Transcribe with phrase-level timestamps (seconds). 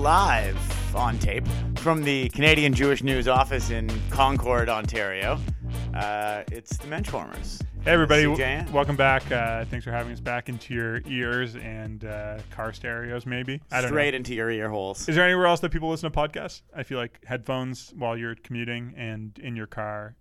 [0.00, 1.46] Coming to you live on tape
[1.76, 5.38] from the Canadian Jewish News office in Concord, Ontario.
[5.94, 7.60] Uh, it's the Menschwarmers.
[7.82, 9.30] Hey everybody, w- welcome back.
[9.30, 13.60] Uh, thanks for having us back into your ears and uh, car stereos, maybe.
[13.70, 14.16] I don't Straight know.
[14.18, 15.08] into your ear holes.
[15.08, 16.62] Is there anywhere else that people listen to podcasts?
[16.74, 20.16] I feel like headphones while you're commuting and in your car.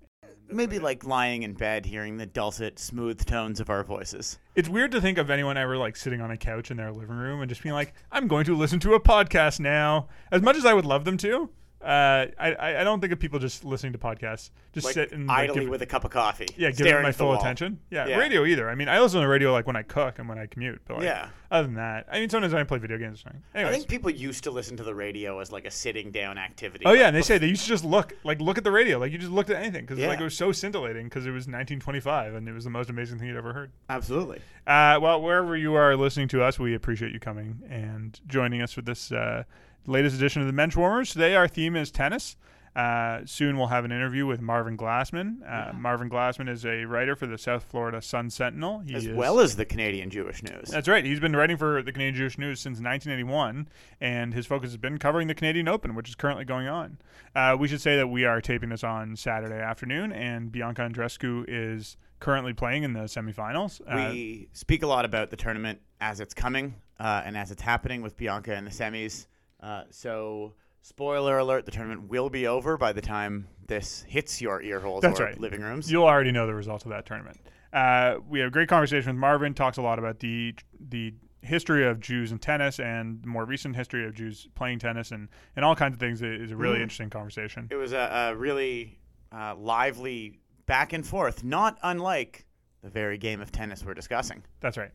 [0.51, 4.39] Maybe like lying in bed, hearing the dulcet, smooth tones of our voices.
[4.55, 7.17] It's weird to think of anyone ever like sitting on a couch in their living
[7.17, 10.57] room and just being like, "I'm going to listen to a podcast now." As much
[10.57, 11.49] as I would love them to,
[11.81, 14.49] uh, I I I don't think of people just listening to podcasts.
[14.73, 16.47] Just Like sit and like, idly give- with a cup of coffee.
[16.57, 17.39] Yeah, give it my full wall.
[17.39, 17.79] attention.
[17.89, 18.17] Yeah, Yeah.
[18.17, 18.69] radio either.
[18.69, 20.81] I mean, I listen to radio like when I cook and when I commute.
[20.85, 21.29] But like, Yeah.
[21.49, 23.19] other than that, I mean, sometimes I play video games.
[23.21, 23.41] Or something.
[23.55, 26.85] I think people used to listen to the radio as like a sitting down activity.
[26.85, 28.99] oh yeah, and they say they used to just look like look at the radio,
[28.99, 31.47] like you just looked at anything because like it was so scintillating because it was
[31.47, 33.71] 1925 and it was the most amazing thing you'd ever heard.
[33.89, 34.39] Absolutely.
[34.67, 38.71] Uh, well, wherever you are listening to us, we appreciate you coming and joining us
[38.71, 39.43] for this uh,
[39.87, 41.11] latest edition of the Mensch Warmers.
[41.11, 42.35] Today, our theme is tennis.
[42.75, 45.37] Uh, soon we'll have an interview with Marvin Glassman.
[45.45, 48.79] Uh, Marvin Glassman is a writer for the South Florida Sun Sentinel.
[48.79, 50.69] He As is, well as the Canadian Jewish News.
[50.69, 51.03] That's right.
[51.03, 53.67] He's been writing for the Canadian Jewish News since 1981,
[53.99, 56.99] and his focus has been covering the Canadian Open, which is currently going on.
[57.35, 61.45] Uh, we should say that we are taping this on Saturday afternoon, and Bianca Andreescu
[61.47, 63.81] is currently playing in the semifinals.
[63.81, 67.61] Uh, we speak a lot about the tournament as it's coming uh, and as it's
[67.61, 69.25] happening with Bianca in the semis.
[69.61, 74.61] Uh, so, spoiler alert: the tournament will be over by the time this hits your
[74.61, 75.39] ear holes That's or right.
[75.39, 75.91] living rooms.
[75.91, 77.39] You'll already know the results of that tournament.
[77.71, 79.53] Uh, we have a great conversation with Marvin.
[79.53, 80.55] Talks a lot about the
[80.89, 85.11] the history of Jews and tennis and the more recent history of Jews playing tennis
[85.11, 86.21] and, and all kinds of things.
[86.21, 86.83] It is a really Mm.
[86.83, 87.67] interesting conversation.
[87.71, 88.99] it was a, a really
[89.31, 92.45] uh, lively back and forth, not unlike
[92.81, 94.43] the very game of tennis we're discussing.
[94.61, 94.91] That's right.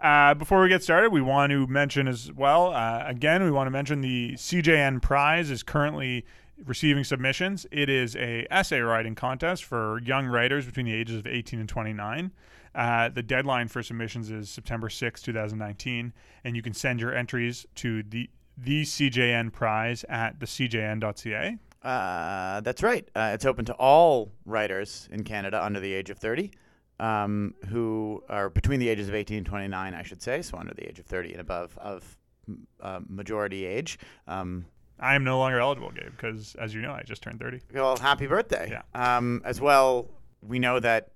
[0.00, 2.72] Uh, before we get started, we want to mention as well.
[2.72, 6.24] Uh, again, we want to mention the CJN Prize is currently
[6.64, 7.66] receiving submissions.
[7.70, 11.68] It is a essay writing contest for young writers between the ages of 18 and
[11.68, 12.30] 29.
[12.74, 16.12] Uh, the deadline for submissions is September 6, 2019,
[16.44, 21.58] and you can send your entries to the the CJN Prize at thecjn.ca.
[21.82, 23.08] Uh, that's right.
[23.14, 26.52] Uh, it's open to all writers in Canada under the age of 30,
[27.00, 30.74] um, who are between the ages of 18 and 29, I should say, so under
[30.74, 32.16] the age of 30 and above of
[32.80, 33.98] uh, majority age.
[34.28, 34.66] Um,
[35.00, 37.60] I am no longer eligible, Gabe, because as you know, I just turned 30.
[37.74, 38.68] well, happy birthday.
[38.70, 39.16] Yeah.
[39.16, 40.08] Um, as well,
[40.40, 41.08] we know that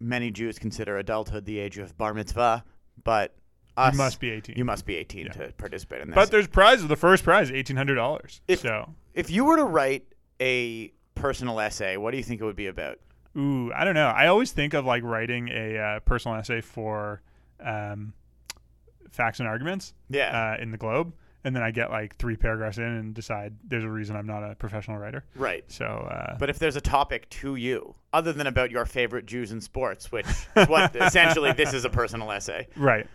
[0.00, 2.62] many Jews consider adulthood the age of bar mitzvah,
[3.04, 3.34] but
[3.76, 4.56] us, you must be 18.
[4.58, 5.32] you must be 18 Yeah.
[5.32, 6.14] to participate in this.
[6.14, 6.88] But there's prizes.
[6.88, 8.42] The first prize, eighteen hundred dollars.
[8.46, 10.04] If- So, if you were to write
[10.40, 12.98] a personal essay, what do you think it would be about?
[13.36, 14.08] Ooh, I don't know.
[14.08, 17.22] I always think of like writing a uh, personal essay for
[17.60, 18.12] um,
[19.10, 20.54] facts and arguments Yeah.
[20.58, 21.12] uh, in the Globe,
[21.44, 24.42] and then I get like three paragraphs in and decide there's a reason I'm not
[24.42, 25.24] a professional writer.
[25.34, 25.64] right.
[25.68, 29.52] So, uh, But if there's a topic to you, other than about your favorite Jews
[29.52, 32.68] in sports, which is what essentially this is a personal essay.
[32.76, 33.06] right.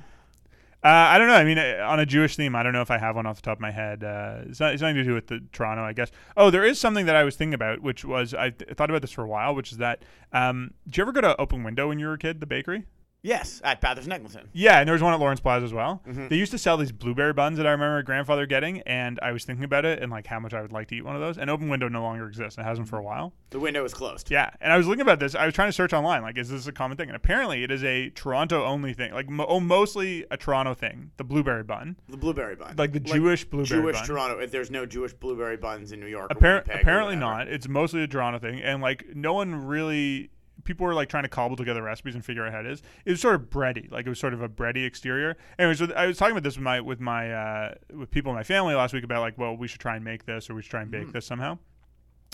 [0.84, 1.34] Uh, I don't know.
[1.34, 3.38] I mean, uh, on a Jewish theme, I don't know if I have one off
[3.38, 4.04] the top of my head.
[4.04, 6.12] Uh, it's, not, it's nothing to do with the Toronto, I guess.
[6.38, 9.02] Oh, there is something that I was thinking about, which was I th- thought about
[9.02, 10.04] this for a while, which is that.
[10.32, 12.86] Um, did you ever go to Open Window when you were a kid, the bakery?
[13.28, 14.46] Yes, at Bathurst Negleton.
[14.54, 16.02] Yeah, and there was one at Lawrence Plaza as well.
[16.08, 16.30] Mhm.
[16.30, 19.34] They used to sell these blueberry buns that I remember my grandfather getting, and I
[19.34, 21.22] was thinking about it and like how much I would like to eat one of
[21.22, 21.38] those.
[21.38, 23.34] And Open Window no longer exists; it hasn't for a while.
[23.50, 24.32] The window is closed.
[24.32, 25.36] Yeah, and I was looking about this.
[25.36, 27.10] I was trying to search online, like, is this a common thing?
[27.10, 31.12] And apparently, it is a Toronto only thing, like mo- oh, mostly a Toronto thing.
[31.18, 32.76] The blueberry bun, The blueberry bun.
[32.78, 33.84] like the Jewish blueberry bun.
[33.94, 34.06] Jewish bun.
[34.08, 34.40] Toronto.
[34.40, 37.50] If there's no Jewish blueberry buns in New York, Appar- apparently not.
[37.50, 40.30] It's mostly a Toronto thing, and like no one really.
[40.64, 42.82] People were like trying to cobble together recipes and figure out how it is.
[43.06, 45.38] It was sort of bready, like it was sort of a bready exterior.
[45.58, 48.36] Anyways, so I was talking about this with my with my uh, with people in
[48.36, 50.62] my family last week about like, well, we should try and make this or we
[50.62, 51.12] should try and bake Mhm.
[51.14, 51.58] this somehow.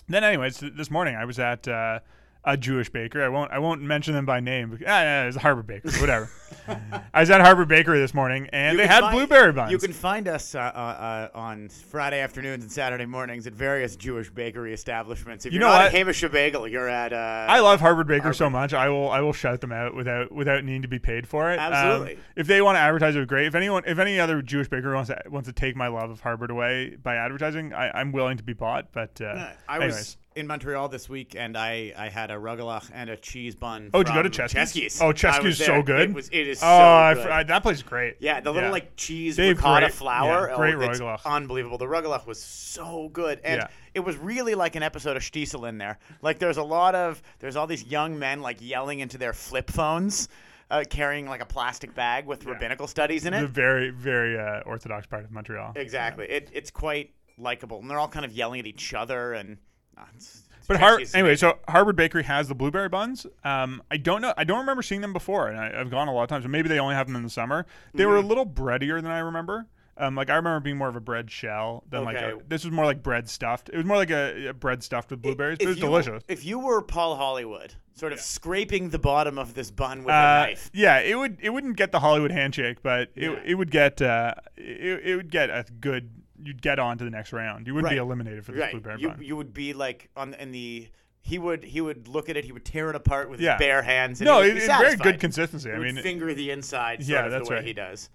[0.08, 2.00] Then, anyways, th- this morning I was at uh,
[2.46, 3.24] a Jewish bakery.
[3.24, 4.70] I won't I won't mention them by name.
[4.72, 6.30] But, ah, yeah, it's Harbord Bakery, whatever.
[7.14, 9.72] I was at Harbord Bakery this morning, and You they had find- blueberry buns.
[9.72, 13.96] You can find us uh, uh, uh, on Friday afternoons and Saturday mornings at various
[13.96, 15.46] Jewish bakery establishments.
[15.46, 15.86] If You you're know not what?
[15.88, 17.12] at Hamish Bagel, you're at.
[17.14, 18.36] Uh, I love Harbord Baker Harbord.
[18.36, 18.74] so much.
[18.74, 21.58] I will I will shout them out without without needing to be paid for it.
[21.60, 22.20] Um, Absolutely.
[22.36, 23.48] if they want to advertise it, great.
[23.48, 26.22] If anyone if any other Jewish baker wants to wants to take my love of
[26.22, 28.92] Harbord away by advertising, I, I'm willing to be bought.
[28.92, 29.94] But uh, Uh, I anyways.
[29.96, 33.90] was in Montreal this week, and I, I had a rugelach and a cheese bun.
[33.94, 34.74] Oh, did you go to Cheskie's?
[34.74, 35.02] Cheskie's?
[35.02, 36.10] Oh, Cheskie's so good.
[36.10, 36.30] It was.
[36.30, 37.28] It is oh, so I, good.
[37.28, 38.16] I- that place is great.
[38.20, 38.74] yeah, the little yeah.
[38.74, 40.50] like cheese They ricotta great- flour.
[40.50, 41.26] yeah, great oh, it's rugelach.
[41.26, 41.78] unbelievable.
[41.78, 43.68] The rugelach was so good, and Yeah.
[43.94, 46.00] it was really like an episode of Shtisel in there.
[46.22, 49.70] Like there's a lot of there's all these young men like yelling into their flip
[49.72, 50.30] phones.
[50.72, 53.42] uh, carrying like a plastic bag with rabbinical studies in it.
[53.42, 55.74] The very, very uh, orthodox part of Montreal.
[55.76, 56.26] Exactly.
[56.26, 59.58] It, it's quite likable, and they're all kind of yelling at each other and.
[60.68, 63.26] But Har- anyway, so Harbord Bakery has the blueberry buns.
[63.44, 64.34] Um, I don't know.
[64.38, 66.46] I don't remember seeing them before, and I, I've gone a lot of times.
[66.46, 67.66] But maybe they only have them in the summer.
[67.94, 68.30] They were a Mm-hmm.
[68.30, 69.68] little breadier than I remember.
[69.98, 72.72] Um, like I remember being more of a bread shell than like a, this was
[72.74, 73.70] more like bread stuffed.
[73.70, 76.24] It was more like a, a bread stuffed with blueberries, but it was you, delicious.
[76.28, 80.18] If you were Paul Hollywood, sort of scraping the bottom of this bun with a
[80.18, 83.40] Uh, knife, yeah, it would it wouldn't get the Hollywood handshake, but it, Yeah.
[83.46, 86.10] it would get uh, it, it would get a good.
[86.46, 87.68] You'd get on to the next round.
[87.68, 88.72] You wouldn't be eliminated for this right?
[88.72, 89.22] blueberry You bun.
[89.22, 90.90] you would be like on in the.
[91.26, 92.44] He would he would look at it.
[92.44, 93.54] He would tear it apart with Yeah.
[93.54, 94.20] his bare hands.
[94.20, 95.72] And no, it, it's very good consistency.
[95.72, 97.02] I mean, finger the inside.
[97.02, 97.66] Yeah, of that's the way right.
[97.66, 98.10] he does.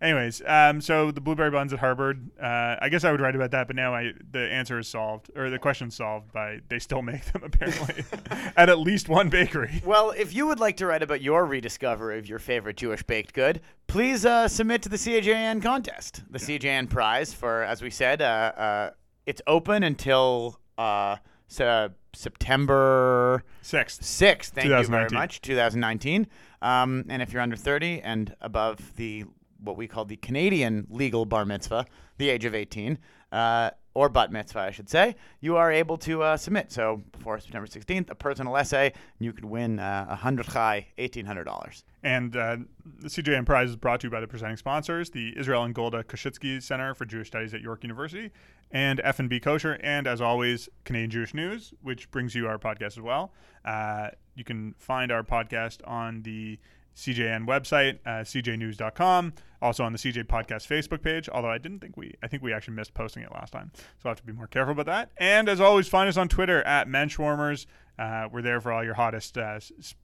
[0.00, 2.28] Anyways, um, so the blueberry buns at Harbord.
[2.40, 5.30] Uh, I guess I would write about that, but now I the answer is solved
[5.36, 8.04] or the question's solved by they still make them apparently
[8.56, 9.82] at at least one bakery.
[9.84, 13.32] Well, if you would like to write about your rediscovery of your favorite Jewish baked
[13.34, 16.22] good, please uh, submit to the CJN contest.
[16.30, 18.24] The CJN prize for, as we said, uh,
[18.56, 18.90] uh,
[19.26, 21.16] it's open until uh,
[21.48, 24.02] se- September Sixth.
[24.02, 24.50] 6th.
[24.50, 25.40] Thank you very much.
[25.40, 26.26] 2019.
[26.62, 29.24] Um, and if you're under 30 and above the
[29.64, 31.86] what we call the Canadian legal bar mitzvah,
[32.18, 32.98] the age of 18,
[33.32, 36.72] uh, or bat mitzvah, I should say, you are able to uh, submit.
[36.72, 40.88] So before September 16th, a personal essay, and you could win uh, a hundred chai,
[40.98, 41.84] $1,800.
[42.02, 42.56] And uh,
[43.00, 46.02] the CJN Prize is brought to you by the presenting sponsors, the Israel and Golda
[46.02, 48.30] Koschitzky Center for Jewish Studies at York University,
[48.72, 53.00] and F&B Kosher, and as always, Canadian Jewish News, which brings you our podcast as
[53.00, 53.32] well.
[53.64, 56.58] Uh, you can find our podcast on the
[56.96, 61.96] CJN website, uh, cjnews.com, also on the CJ Podcast Facebook page, although I didn't think
[61.96, 63.72] we, I think we actually missed posting it last time.
[63.74, 65.10] So I'll have to be more careful about that.
[65.16, 67.66] And as always, find us on Twitter at Menschwarmers.
[67.98, 69.60] Uh, we're there for all your hottest uh,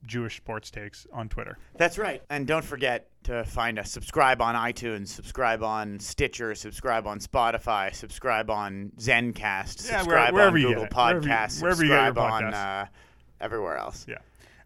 [0.07, 1.59] Jewish sports takes on Twitter.
[1.77, 2.23] That's right.
[2.31, 3.91] And don't forget to find us.
[3.91, 10.35] Subscribe on iTunes, subscribe on Stitcher, subscribe on Spotify, subscribe on Zencast, Yeah, where- subscribe
[10.35, 10.97] wherever on you Google get it.
[10.97, 12.87] Wherever you- Podcasts, wherever you get your subscribe on uh,
[13.41, 14.07] everywhere else.
[14.09, 14.19] Yeah.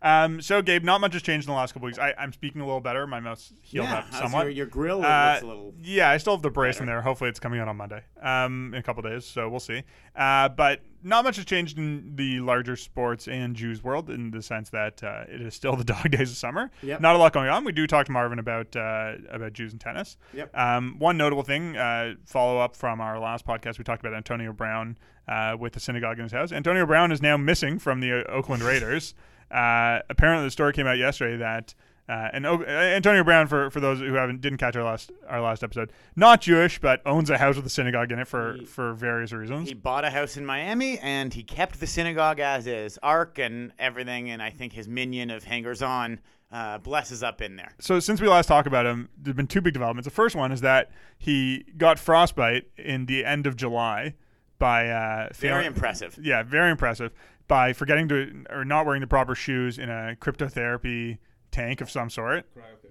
[0.04, 1.98] Um, so, Gabe, not much has changed in the last couple weeks.
[1.98, 3.06] I, I'm speaking a little better.
[3.06, 4.42] My mouth's healed up somewhat.
[4.42, 5.74] Your, your grill Uh, looks a little.
[5.82, 7.00] yeah, I still have the brace in there.
[7.00, 9.24] Hopefully, it's coming out on Monday, um, in a couple days.
[9.24, 9.82] So we'll see.
[10.14, 14.42] Uh, but not much has changed in the larger sports and Jews world in the
[14.42, 16.70] sense that uh, it is still the dog days of summer.
[16.82, 17.00] Yep.
[17.00, 17.64] Not a lot going on.
[17.64, 20.18] We do talk to Marvin about uh, about Jews and tennis.
[20.34, 20.54] Yep.
[20.54, 24.52] Um, one notable thing, uh, follow up from our last podcast, we talked about Antonio
[24.52, 24.98] Brown
[25.28, 26.52] uh, with the synagogue in his house.
[26.52, 29.14] Antonio Brown is now missing from the Oakland Raiders.
[29.54, 31.74] Uh, apparently, the story came out yesterday that.
[32.06, 35.10] Uh, and o- uh, Antonio Brown, for, for those who haven't didn't catch our last
[35.26, 38.56] our last episode, not Jewish, but owns a house with a synagogue in it for,
[38.58, 39.68] He- for various reasons.
[39.68, 43.72] He bought a house in Miami and he kept the synagogue as is, ark and
[43.78, 44.28] everything.
[44.28, 46.20] And I think his minion of hangers on
[46.52, 47.72] uh, blesses up in there.
[47.80, 50.04] so since we last talked about him, there've been two big developments.
[50.04, 54.12] The first one is that he got frostbite in the end of July
[54.58, 56.18] by uh, Very impressive.
[56.22, 57.12] Yeah, very impressive.
[57.46, 61.18] By forgetting to or not wearing the proper shoes in a cryptotherapy
[61.50, 62.46] tank of some sort.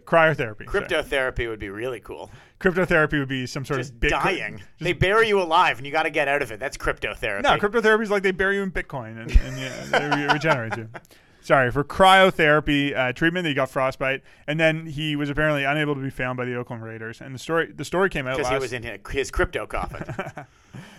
[0.06, 0.66] Cryotherapy.
[0.66, 2.30] Cryotherapy, Cryptotherapy would be really cool.
[2.60, 4.10] Cryptotherapy would be some sort Just of Bitcoin.
[4.24, 4.58] dying.
[4.58, 6.60] Just- they bury you alive and you got to get out of it.
[6.60, 7.44] That's cryptotherapy.
[7.44, 10.78] no, cryptotherapy is like they bury you in Bitcoin and, and yeah, they re- regenerate
[10.78, 10.90] you.
[11.44, 13.46] Sorry for cryotherapy uh, treatment.
[13.46, 16.84] He got frostbite, and then he was apparently unable to be found by the Oakland
[16.84, 17.22] Raiders.
[17.22, 20.06] And the story the story came out Because he was in his crypto coffin.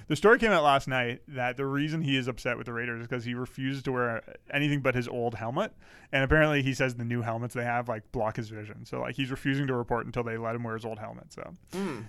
[0.07, 3.01] The story came out last night that the reason he is upset with the Raiders
[3.01, 4.23] is because he refuses to wear
[4.53, 5.73] anything but his old helmet,
[6.13, 8.85] and apparently he says the new helmets they have like block his vision.
[8.85, 11.33] So like he's refusing to report until they let him wear his old helmet.
[11.33, 11.55] So,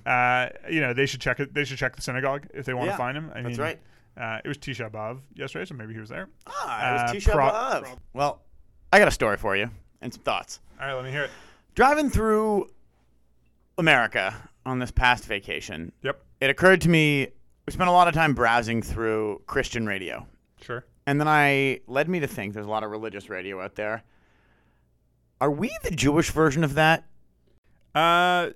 [0.06, 1.54] uh, you know, they should check it.
[1.54, 3.32] They should check the synagogue if they want to Yeah, find him.
[3.34, 3.80] I that's mean, right.
[4.18, 6.30] Uh, it was Tisha B'av yesterday, so maybe he was there.
[6.48, 7.98] Ah, it was Uh, Tisha pro- B'Av.
[8.14, 8.42] Well,
[8.94, 9.70] I got a story for you
[10.02, 10.60] and some thoughts.
[10.80, 11.32] All right, let me hear it.
[11.74, 12.70] Driving through
[13.78, 14.34] America
[14.66, 17.28] on this past vacation, Yep, it occurred to me
[17.68, 20.26] we spent a lot of time browsing through Christian radio.
[20.62, 20.86] sure.
[21.08, 24.04] And then I led me to think there's a lot of religious radio out there.
[25.40, 27.04] Are we the Jewish version of that?
[27.94, 28.50] Uh,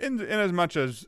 [0.00, 1.06] in in as much as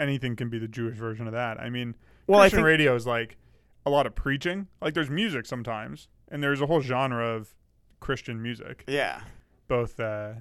[0.00, 1.60] anything can be the Jewish version of that.
[1.60, 1.94] I mean,
[2.26, 3.36] Well, I Christian think- radio is like
[3.86, 4.68] a lot of preaching.
[4.80, 7.54] Like there's music sometimes, and there's a whole genre of
[8.00, 9.20] Christian music, Yeah.
[9.68, 10.32] both uh,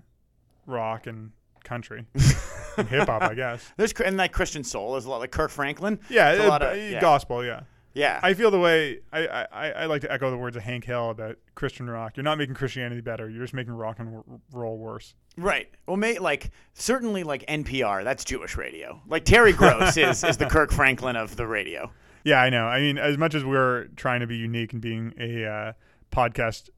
[0.66, 1.32] rock and
[1.64, 2.06] country,
[2.78, 3.72] and hip hop, I guess.
[3.78, 4.94] There's and like Christian soul.
[4.94, 6.00] There's a lot like Kirk Franklin.
[6.10, 7.00] Yeah, It's a uh, lot of- uh, yeah.
[7.00, 7.46] gospel.
[7.46, 7.62] Yeah,
[7.94, 8.20] Yeah.
[8.24, 11.12] I feel the way I, I I like to echo the words of Hank Hill
[11.12, 12.18] about Christian rock.
[12.18, 13.30] You're not making Christianity better.
[13.30, 15.14] You're just making rock and w- roll worse.
[15.38, 15.70] Right.
[15.86, 18.04] Well, may, like certainly like NPR.
[18.04, 19.00] That's Jewish radio.
[19.08, 21.92] Like Terry Gross is is the Kirk Franklin of the radio.
[22.24, 22.66] Yeah, I know.
[22.66, 25.74] I mean, as much as we're trying to be unique and being a uh,
[26.12, 26.70] podcast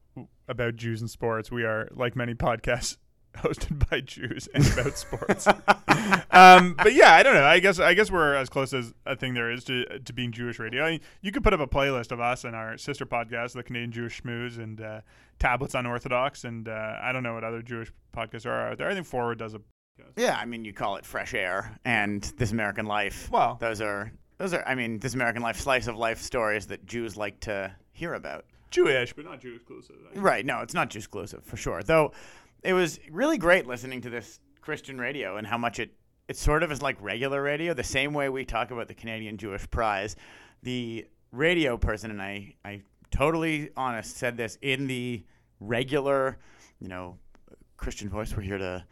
[0.48, 2.98] about Jews and sports, we are like many podcasts
[3.38, 5.48] hosted by Jews and about sports.
[6.32, 7.46] um, but yeah, I don't know.
[7.46, 10.32] I guess I guess we're as close as a thing there is to to being
[10.32, 10.84] Jewish radio.
[10.84, 13.64] I mean, you could put up a playlist of us and our sister podcast, the
[13.64, 15.02] Canadian Jewish Schmooze, and uh,
[15.40, 18.90] Tablets Unorthodox, and uh, I don't know what other Jewish podcasts are out there.
[18.90, 19.62] I think Forward does a.
[20.16, 23.30] Yeah, I mean, you call it Fresh Air and This American Life.
[23.32, 24.68] Well, those are those are.
[24.68, 28.46] I mean, This American Life slice of life stories that Jews like to hear about.
[28.72, 29.96] Jewish, but not Jew exclusive.
[30.16, 30.46] Right?
[30.46, 31.84] No, it's not Jew exclusive for sure.
[31.84, 32.12] Though
[32.64, 35.92] it was really great listening to this Christian radio and how much it
[36.28, 39.38] it sort of is like regular radio, the same way we talk about the Canadian
[39.38, 40.16] Jewish Prize.
[40.64, 45.24] The radio person and I, I totally honest said this in the
[45.60, 46.38] regular,
[46.80, 47.18] you know,
[47.76, 48.36] Christian voice.
[48.36, 48.86] We're here to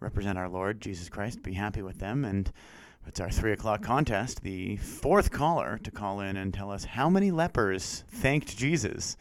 [0.00, 2.50] represent our Lord Jesus Christ, be happy with them, and
[3.06, 4.42] it's our three o'clock contest.
[4.42, 9.16] The fourth caller to call in and tell us how many lepers thanked Jesus.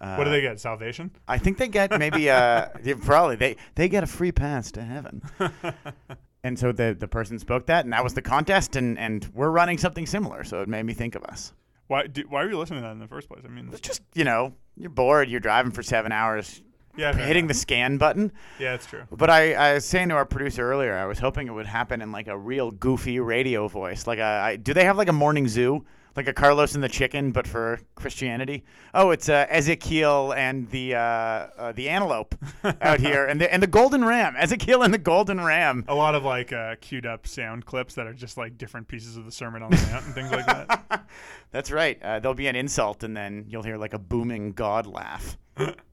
[0.00, 0.58] Uh, what do they get?
[0.58, 1.10] Salvation?
[1.28, 2.68] I think they get maybe uh
[3.02, 5.22] probably they they get a free pass to heaven.
[6.44, 9.50] and so the the person spoke that, and that was the contest, and and we're
[9.50, 10.42] running something similar.
[10.42, 11.52] So it made me think of us.
[11.88, 13.42] Why do, why are you listening to that in the first place?
[13.44, 16.62] I mean, it's just you know you're bored, you're driving for seven hours.
[17.00, 18.32] Yeah, hitting the scan button.
[18.58, 19.04] Yeah, it's true.
[19.10, 22.02] But I, I was saying to our producer earlier, I was hoping it would happen
[22.02, 24.06] in like a real goofy radio voice.
[24.06, 25.84] Like a, I, do they have like a morning zoo?
[26.16, 28.64] like a Carlos and the Chicken, but for Christianity.
[28.94, 32.34] Oh, it's uh, Ezekiel and the uh, uh, the antelope
[32.82, 34.34] out here, and the and the golden ram.
[34.36, 35.84] Ezekiel and the golden ram.
[35.88, 39.16] A lot of like uh, queued up sound clips that are just like different pieces
[39.16, 41.06] of the Sermon on the Mount and things like that.
[41.50, 42.00] That's right.
[42.02, 45.38] Uh, there'll be an insult, and then you'll hear like a booming God laugh.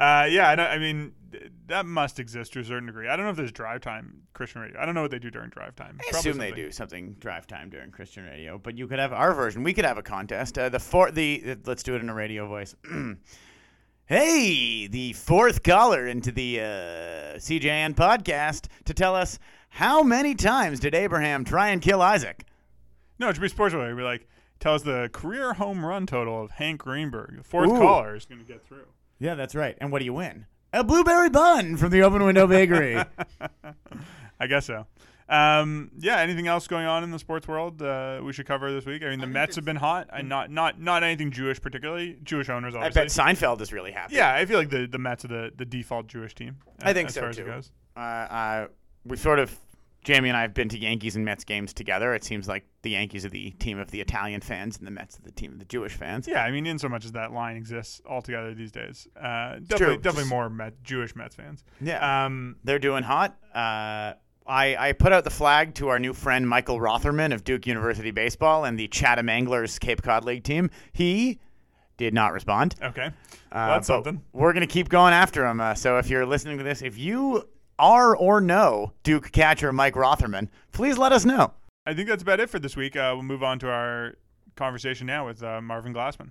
[0.00, 1.12] Uh, yeah, I, I mean
[1.66, 3.06] that must exist to a certain degree.
[3.06, 4.80] I don't know if there's drive time Christian radio.
[4.80, 5.98] I don't know what they do during drive time.
[6.00, 6.54] I Probably assume something.
[6.54, 9.62] they do something drive time during Christian radio, but you could have our version.
[9.62, 10.58] We could have a contest.
[10.58, 12.74] Uh, the four, the uh, let's do it in a radio voice.
[14.06, 16.64] hey, the fourth caller into the uh,
[17.36, 19.38] CJN podcast to tell us
[19.68, 22.44] how many times did Abraham try and kill Isaac?
[23.18, 23.96] No, it should be sports related.
[23.96, 24.26] Be like,
[24.58, 27.36] tell us the career home run total of Hank Greenberg.
[27.36, 27.78] The fourth Ooh.
[27.78, 28.86] caller is going to get through.
[29.20, 29.76] Yeah, that's right.
[29.80, 30.46] And what do you win?
[30.72, 32.96] A blueberry bun from the Open Window Bakery.
[34.40, 34.86] I guess so.
[35.28, 36.18] Um, yeah.
[36.18, 39.02] Anything else going on in the sports world uh, we should cover this week?
[39.04, 42.18] I mean, the I Mets have been hot, and not not not anything Jewish particularly.
[42.24, 43.00] Jewish owners, obviously.
[43.00, 44.16] I bet Seinfeld is really happy.
[44.16, 46.56] Yeah, I feel like the the Mets are the, the default Jewish team.
[46.82, 47.62] I think as so too.
[47.96, 48.66] Uh, uh,
[49.04, 49.56] we sort of
[50.02, 52.14] Jamie and I have been to Yankees and Mets games together.
[52.14, 55.18] It seems like the Yankees are the team of the Italian fans, and the Mets
[55.18, 56.26] are the team of the Jewish fans.
[56.26, 59.98] Yeah, I mean, in so much as that line exists altogether these days, uh, definitely,
[59.98, 61.64] definitely more Met, Jewish Mets fans.
[61.80, 63.36] Yeah, um, they're doing hot.
[63.54, 64.14] Uh,
[64.46, 68.10] I, I put out the flag to our new friend Michael Rothenberg of Duke University
[68.10, 70.70] baseball and the Chatham Anglers Cape Cod League team.
[70.92, 71.38] He
[71.98, 72.74] did not respond.
[72.82, 73.10] Okay, uh,
[73.52, 74.22] well, that's something.
[74.32, 75.60] We're gonna keep going after him.
[75.60, 77.46] Uh, so if you're listening to this, if you
[77.80, 81.54] are or no Duke catcher Mike Rothenberg, please let us know.
[81.86, 82.94] I think that's about it for this week.
[82.94, 84.14] Uh, we'll move on to our
[84.54, 86.30] conversation now with uh, Marvin Glassman.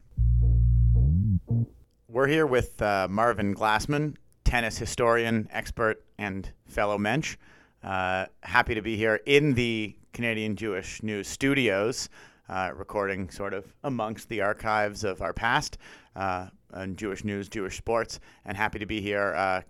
[2.08, 7.36] We're here with uh, Marvin Glassman, tennis historian, expert, and fellow mensch.
[7.84, 12.10] Uh, happy to be here in the Canadian Jewish News studios,
[12.48, 15.78] uh, recording sort of amongst the archives of our past
[16.16, 19.64] uh, and Jewish news, Jewish sports, and happy to be here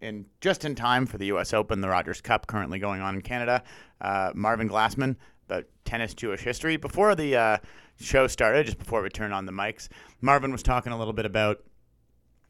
[0.00, 1.52] in just in time for the U.S.
[1.52, 3.62] Open, the Rogers Cup, currently going on in Canada.
[4.00, 5.16] Uh, Marvin Glassman,
[5.48, 6.76] about tennis Jewish history.
[6.76, 7.58] Before the uh,
[8.00, 9.88] show started, just before we turned on the mics,
[10.20, 11.62] Marvin was talking a little bit about.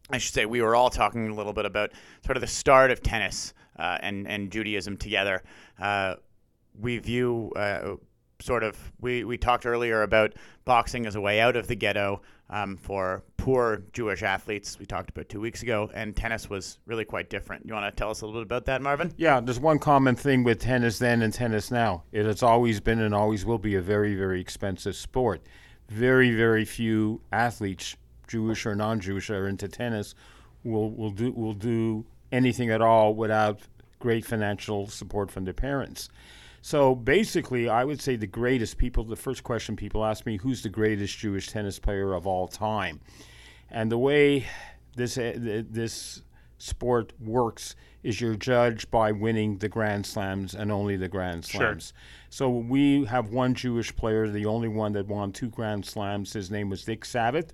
[0.08, 1.90] I should say we were all talking a little bit about
[2.24, 5.42] sort of the start of tennis uh, and and Judaism together.
[5.80, 6.14] Uh,
[6.78, 7.96] we view uh,
[8.40, 12.20] sort of we, we talked earlier about boxing as a way out of the ghetto
[12.50, 14.78] um, for poor Jewish athletes.
[14.78, 17.66] We talked about two weeks ago, and tennis was really quite different.
[17.66, 19.12] You want to tell us a little bit about that, Marvin?
[19.16, 22.04] Yeah, there's one common thing with tennis then and tennis now.
[22.12, 25.42] It has always been and always will be a very, very expensive sport.
[25.88, 30.14] Very, very few athletes, Jewish or non-Jewish, are into tennis.
[30.64, 33.60] Will will do will do anything at all without
[34.00, 36.08] great financial support from their parents.
[36.66, 40.64] So basically, I would say the greatest people, the first question people ask me, who's
[40.64, 42.98] the greatest Jewish tennis player of all time?
[43.70, 44.46] And the way
[44.96, 46.22] this, uh, this
[46.58, 51.84] sport works is you're judged by winning the Grand Slams and only the Grand Slams.
[51.84, 52.02] Sure.
[52.30, 56.32] So we have one Jewish player, the only one that won two Grand Slams.
[56.32, 57.50] His name was Dick Savitt.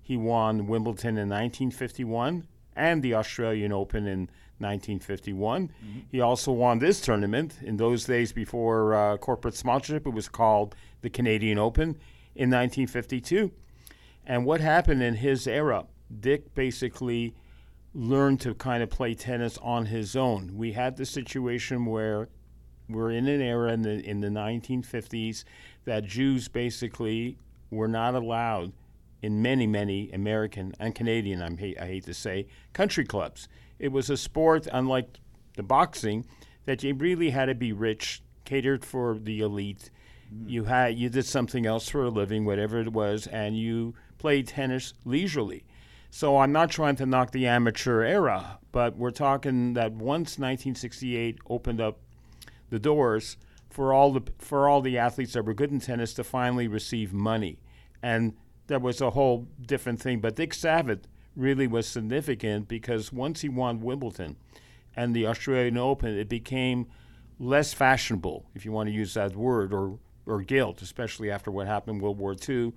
[0.00, 4.30] He won Wimbledon in 1951 and the Australian Open in
[4.60, 5.68] 1951.
[5.68, 5.98] Mm-hmm.
[6.10, 7.58] He also won this tournament.
[7.62, 11.96] In those days before uh, corporate sponsorship, it was called the Canadian Open
[12.34, 13.50] in 1952.
[14.26, 15.86] And what happened in his era?
[16.20, 17.34] Dick basically
[17.94, 20.56] learned to kind of play tennis on his own.
[20.56, 22.28] We had the situation where
[22.88, 25.44] we're in an era in the in the 1950s
[25.84, 27.38] that Jews basically
[27.70, 28.72] were not allowed
[29.22, 33.48] in many many American and Canadian I'm, I hate to say country clubs.
[33.80, 35.18] It was a sport unlike
[35.56, 36.26] the boxing
[36.66, 39.90] that you really had to be rich, catered for the elite.
[40.32, 40.48] Mm-hmm.
[40.48, 44.46] You had you did something else for a living, whatever it was, and you played
[44.46, 45.64] tennis leisurely.
[46.10, 51.38] So I'm not trying to knock the amateur era, but we're talking that once 1968
[51.48, 52.00] opened up
[52.68, 53.36] the doors
[53.70, 57.14] for all the for all the athletes that were good in tennis to finally receive
[57.14, 57.58] money,
[58.02, 58.34] and
[58.66, 60.20] that was a whole different thing.
[60.20, 61.04] But Dick Savitt
[61.36, 64.36] really was significant because once he won Wimbledon
[64.96, 66.86] and the Australian Open, it became
[67.38, 71.66] less fashionable, if you want to use that word, or or guilt, especially after what
[71.66, 72.72] happened in World War II,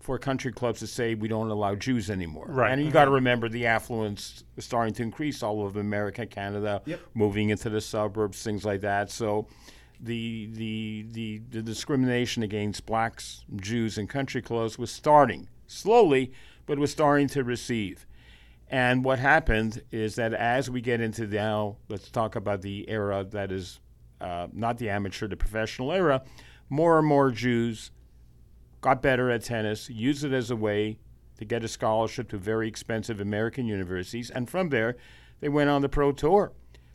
[0.00, 2.46] for country clubs to say we don't allow Jews anymore.
[2.48, 2.70] Right.
[2.72, 7.00] And you got to remember the affluence starting to increase all over America, Canada, Yep.
[7.14, 9.10] moving into the suburbs, things like that.
[9.10, 9.48] So
[10.00, 16.32] the, the, the, the discrimination against blacks, Jews, and country clubs was starting slowly,
[16.66, 18.06] but was starting to receive.
[18.68, 23.24] And what happened is that as we get into now, let's talk about the era
[23.30, 23.80] that is
[24.20, 26.22] uh, not the amateur, the professional era,
[26.68, 27.92] more and more Jews
[28.80, 30.98] got better at tennis, used it as a way
[31.38, 34.96] to get a scholarship to very expensive American universities, and from there,
[35.40, 36.52] they went on the pro tour.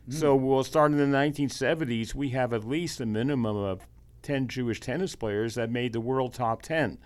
[0.08, 2.12] So we'll start in the 1970s.
[2.12, 3.86] We have at least a minimum of
[4.22, 6.98] 10 Jewish tennis players that made the world top 10.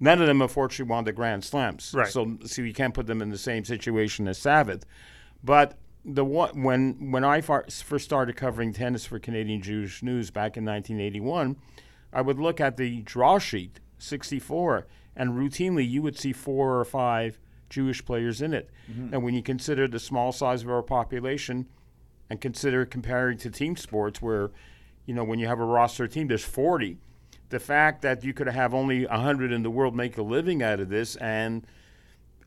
[0.00, 1.92] None of them, unfortunately, won the Grand Slams.
[1.94, 2.08] Right.
[2.08, 4.82] So, so you can't put them in the same situation as Savitt.
[5.42, 10.30] But the one, when when I far, first started covering tennis for Canadian Jewish News
[10.30, 11.56] back in 1981,
[12.12, 14.86] I would look at the draw sheet, 64,
[15.16, 18.70] and routinely you would see four or five Jewish players in it.
[18.90, 19.14] Mm-hmm.
[19.14, 21.66] And when you consider the small size of our population,
[22.30, 24.50] and consider comparing to team sports where,
[25.06, 26.98] you know, when you have a roster team, there's 40.
[27.50, 30.80] The fact that you could have only 100 in the world make a living out
[30.80, 31.66] of this, and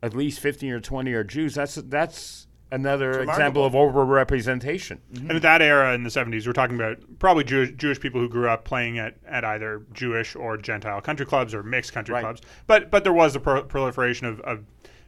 [0.03, 4.99] at least 15 or 20 are Jews, that's that's another example of overrepresentation.
[5.15, 8.29] And at that era in the 70s, we're talking about probably Jewish, Jewish people who
[8.29, 12.21] grew up playing at, at either Jewish or Gentile country clubs or mixed country Right.
[12.21, 12.41] clubs.
[12.67, 14.63] But but there was a pro- proliferation of, of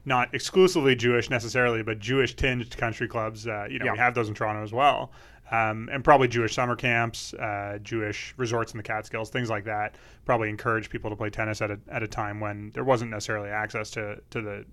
[0.06, 3.48] not exclusively Jewish necessarily, but Jewish tinged country clubs.
[3.48, 3.92] Uh, you know, Yeah.
[3.94, 5.12] we have those in Toronto as well.
[5.52, 9.96] Um, and probably Jewish summer camps, uh, Jewish resorts in the Catskills, things like that.
[10.26, 13.50] Probably encourage people to play tennis at a, at a time when there wasn't necessarily
[13.50, 14.66] access to, to the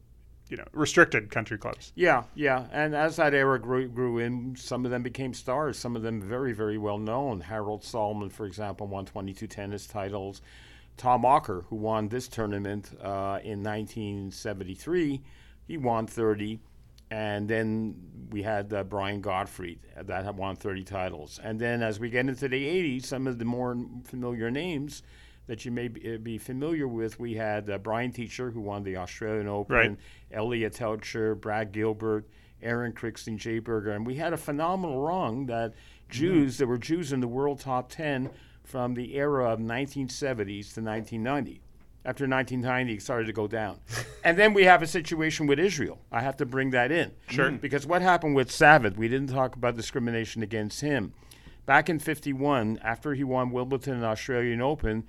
[0.48, 1.92] you know restricted country clubs.
[1.94, 2.66] Yeah, yeah.
[2.72, 6.20] And as that era grew, grew in, some of them became stars, some of them
[6.20, 7.40] very, very well known.
[7.40, 10.42] Harold Solomon, for example, won 22 tennis titles.
[10.96, 15.22] Tom Okker, who won this tournament uh, in 1973,
[15.66, 16.60] he won 30.
[17.10, 17.96] And then
[18.30, 21.40] we had uh, Brian Gottfried that had won 30 titles.
[21.42, 25.02] And then as we get into the 80s, some of the more familiar names
[25.46, 28.96] that you may be, uh, familiar with, we had uh, Brian Teacher, who won the
[28.96, 29.96] Australian Open, Right.
[30.30, 32.28] Eliot Teltscher, Brad Gilbert,
[32.62, 33.90] Aaron Krickstein, Jay Berger.
[33.90, 35.74] And we had a phenomenal run that
[36.08, 38.30] Jews, there were Jews in the world top 10
[38.62, 41.60] from the era of 1970s to 1990.
[42.02, 43.78] After 1990, it started to go down.
[44.24, 45.98] and then we have a situation with Israel.
[46.10, 47.12] I have to bring that in.
[47.28, 47.50] Sure.
[47.50, 51.12] Because what happened with Savitt, we didn't talk about discrimination against him.
[51.66, 55.04] Back in 51, after he won Wimbledon and Australian Open,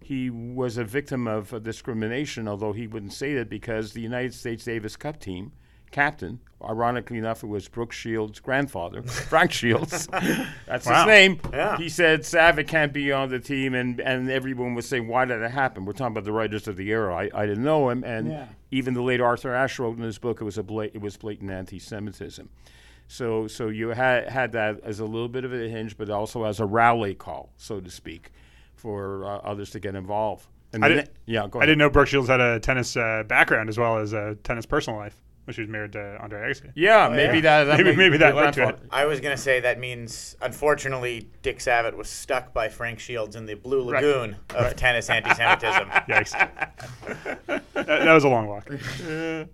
[0.00, 4.34] he was a victim of uh, discrimination, although he wouldn't say that because the United
[4.34, 5.52] States Davis Cup team
[5.94, 10.06] captain, ironically enough, it was Brooke Shields' grandfather, Frank Shields.
[10.66, 10.98] That's Wow.
[10.98, 11.40] his name.
[11.52, 11.76] Yeah.
[11.78, 15.40] He said Savitt can't be on the team, and, and everyone was saying, why did
[15.40, 15.84] it happen?
[15.84, 17.14] We're talking about the writers of the era.
[17.14, 18.46] I, I didn't know him, and Yeah.
[18.72, 21.16] even the late Arthur Ashe wrote in his book it was a bla- it was
[21.16, 22.48] blatant anti-Semitism.
[23.06, 26.44] So so you had had that as a little bit of a hinge, but also
[26.44, 28.32] as a rally call, so to speak,
[28.74, 30.46] for uh, others to get involved.
[30.72, 33.68] And I didn't- yeah, go I didn't know Brooke Shields had a tennis uh, background
[33.68, 36.70] as well as a tennis personal life, when she was married to Andre Agassi.
[36.74, 38.78] Yeah, maybe that, that Maybe- may- maybe that led to it.
[38.90, 43.46] I was gonna say that means unfortunately Dick Savitt was stuck by Frank Shields in
[43.46, 44.02] the blue Right.
[44.02, 45.88] lagoon of tennis anti-Semitism.
[46.08, 46.30] Yikes.
[47.74, 48.68] that, that was a long walk.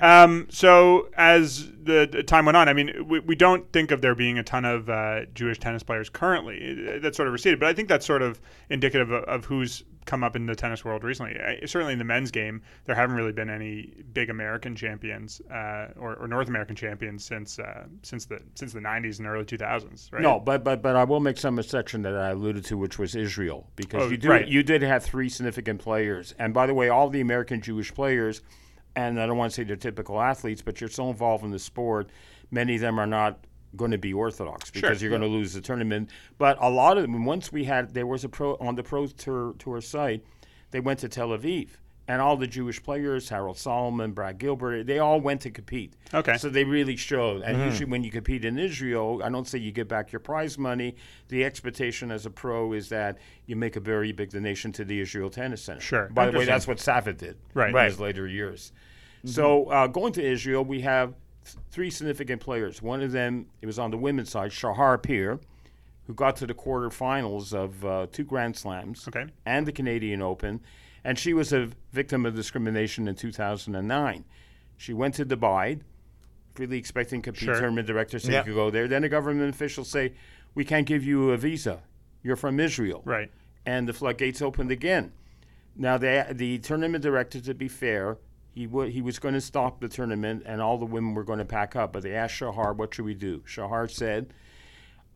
[0.00, 4.00] Um, so as the, the time went on, I mean, we, we don't think of
[4.00, 6.88] there being a ton of uh, Jewish tennis players currently.
[6.96, 9.84] Uh, That's sort of receded, but I think that's sort of indicative of, of who's
[10.04, 11.38] come up in the tennis world recently.
[11.40, 15.88] I, certainly in the men's game, there haven't really been any big American champions uh,
[15.96, 20.12] or, or North American champions since uh, since the since the '90s and early 2000s.
[20.12, 20.22] Right?
[20.22, 23.14] No, but but but I will make some exception that I alluded to, which was
[23.14, 24.46] Israel, because Oh, you do right.
[24.46, 28.42] you did have three significant players, and by the way, all the American Jewish players
[28.96, 31.58] and I don't want to say they're typical athletes, but you're so involved in the
[31.58, 32.10] sport,
[32.50, 33.38] many of them are not
[33.76, 36.10] going to be orthodox because you're going to lose the tournament.
[36.38, 39.06] But a lot of them, once we had, there was a pro on the pro
[39.06, 40.24] tour, tour site,
[40.70, 41.68] they went to Tel Aviv.
[42.06, 45.94] And all the Jewish players, Harold Solomon, Brad Gilbert, they all went to compete.
[46.12, 46.36] Okay.
[46.36, 47.40] So they really showed.
[47.40, 50.58] And usually, when you compete in Israel, I don't say you get back your prize
[50.58, 50.96] money.
[51.28, 55.00] The expectation as a pro is that you make a very big donation to the
[55.00, 55.80] Israel Tennis Center.
[55.80, 56.10] Sure.
[56.12, 57.70] By the way, that's what Savitt did Right.
[57.70, 57.86] in Right.
[57.86, 58.72] his later years.
[59.24, 61.14] So uh, going to Israel, we have
[61.70, 62.80] three significant players.
[62.82, 65.38] One of them, it was on the women's side, Shahar Peer,
[66.06, 69.26] who got to the quarterfinals of uh, two Grand Slams Okay.
[69.46, 70.60] and the Canadian Open,
[71.02, 74.24] and she was a victim of discrimination in 2009.
[74.76, 75.80] She went to Dubai,
[76.58, 77.54] really expecting compete Sure.
[77.54, 78.38] tournament director Yeah.
[78.38, 78.86] you could go there.
[78.88, 80.12] Then the government officials say,
[80.54, 81.82] "We can't give you a visa.
[82.22, 83.30] You're from Israel." Right.
[83.66, 85.10] and the floodgates opened again.
[85.74, 88.18] Now, the the tournament director, to be fair,
[88.54, 91.40] he would he was going to stop the tournament, and all the women were going
[91.40, 91.92] to pack up.
[91.92, 94.32] But they asked Shahar, "What should we do?" Shahar said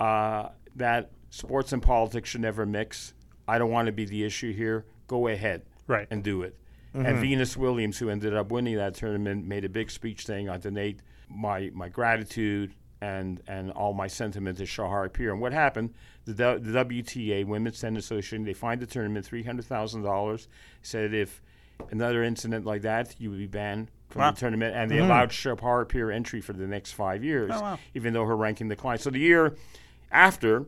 [0.01, 3.15] uh, that sports and politics should never mix.
[3.47, 4.85] I don't want to be the issue here.
[5.07, 6.07] Go ahead, Right.
[6.11, 6.57] and do it.
[6.95, 10.57] And Venus Williams, who ended up winning that tournament, made a big speech saying, "I
[10.57, 15.95] donate my my gratitude and and all my sentiment to Shahar Peer." And what happened?
[16.25, 20.49] The, the WTA, Women's Tennis Association, they fined the tournament three hundred thousand dollars.
[20.83, 21.41] Said if
[21.91, 24.31] another incident like that, you would be banned from Wow.
[24.31, 25.05] the tournament, and they mm-hmm.
[25.05, 27.79] allowed Shahar Peer entry for the next five years, Oh, wow.
[27.95, 29.01] even though her ranking declined.
[29.01, 29.57] So the year
[30.11, 30.67] after,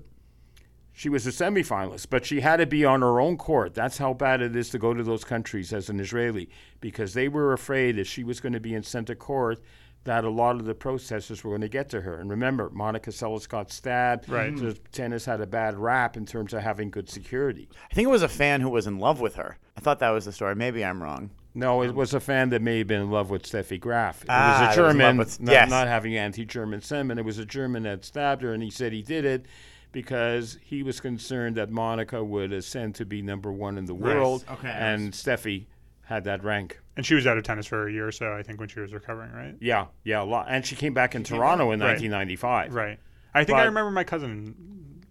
[0.92, 3.74] she was a semifinalist, but she had to be on her own court.
[3.74, 7.28] That's how bad it is to go to those countries as an Israeli, because they
[7.28, 9.60] were afraid if she was going to be in center court,
[10.04, 12.16] that a lot of the protesters were going to get to her.
[12.16, 14.28] And remember, Monica Seles got stabbed.
[14.30, 14.58] Right.
[14.58, 17.68] So tennis had a bad rap in terms of having good security.
[17.90, 19.58] I think it was a fan who was in love with her.
[19.80, 20.54] I thought that was the story.
[20.54, 21.30] Maybe I'm wrong.
[21.54, 24.22] No, it was a fan that may have been in love with Steffi Graf.
[24.22, 25.70] It Ah, was that a was German, with- not, yes.
[25.70, 27.18] not having anti-German sentiment.
[27.18, 29.46] It was a German that stabbed her, and he said he did it
[29.90, 34.44] because he was concerned that Monica would ascend to be number one in the world,
[34.50, 34.68] Okay.
[34.68, 35.64] and Steffi
[36.02, 36.78] had that rank.
[36.98, 38.78] And she was out of tennis for a year or so, I think, when she
[38.80, 39.54] was recovering, right?
[39.60, 40.46] Yeah, yeah, a lot.
[40.50, 41.86] And she came back in Toronto in Right.
[41.98, 42.74] 1995.
[42.74, 42.98] Right.
[43.34, 44.54] I think I remember my cousin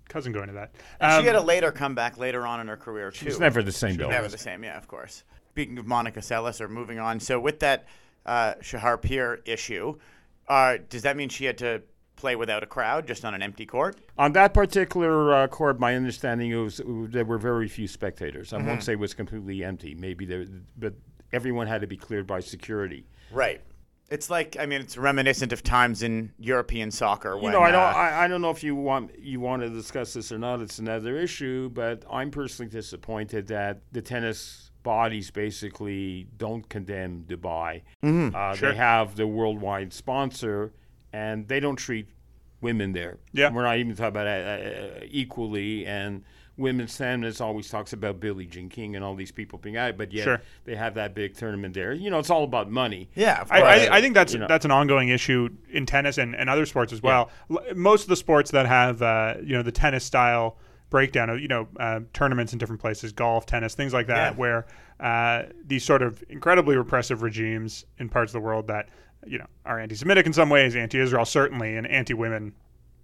[0.10, 0.72] cousin going to that.
[1.00, 3.28] Um, she had a later comeback later on in her career too.
[3.28, 4.10] It's never the same, Bill.
[4.10, 5.24] Never the same, yeah, of course.
[5.52, 7.88] Speaking of Monica Seles, or moving on, so with that
[8.26, 9.98] uh, Shahar Peer issue,
[10.48, 11.82] uh, does that mean she had to
[12.16, 13.98] play without a crowd, just on an empty court?
[14.18, 18.52] On that particular uh, court, my understanding was there were very few spectators.
[18.52, 19.96] I won't say it was completely empty.
[19.96, 20.46] Maybe there,
[20.78, 20.94] but
[21.32, 23.06] everyone had to be cleared by security.
[23.32, 23.62] Right.
[24.12, 27.72] It's like I mean, it's reminiscent of times in European soccer when You know, I
[27.72, 27.82] don't.
[27.82, 30.62] uh, I, I don't know if you want you want to discuss this or not.
[30.62, 37.82] It's another issue, but I'm personally disappointed that the tennis bodies basically don't condemn Dubai.
[38.04, 38.72] Uh, Sure.
[38.72, 40.74] They have the worldwide sponsor,
[41.14, 42.08] and they don't treat
[42.62, 43.20] women there.
[43.34, 43.52] Yeah.
[43.52, 46.24] we're not even talking about uh, uh, equally and.
[46.60, 50.12] Women's tennis always talks about Billie Jean King and all these people being out, but
[50.14, 50.42] yet Sure.
[50.66, 51.94] they have that big tournament there.
[51.94, 53.10] You know, it's all about money.
[53.16, 53.72] yeah, of I, course.
[53.90, 54.48] I, I think that's you know.
[54.48, 57.30] that's an ongoing issue in tennis and, and other sports as well.
[57.50, 60.58] L- Most of the sports that have uh, you know the tennis style
[60.90, 64.38] breakdown of you know uh, tournaments in different places, golf, tennis, things like that, Yeah.
[64.40, 64.68] where
[65.00, 68.90] uh, these sort of incredibly repressive regimes in parts of the world that
[69.26, 72.54] you know are anti-Semitic in some ways, anti-Israel certainly, and anti-women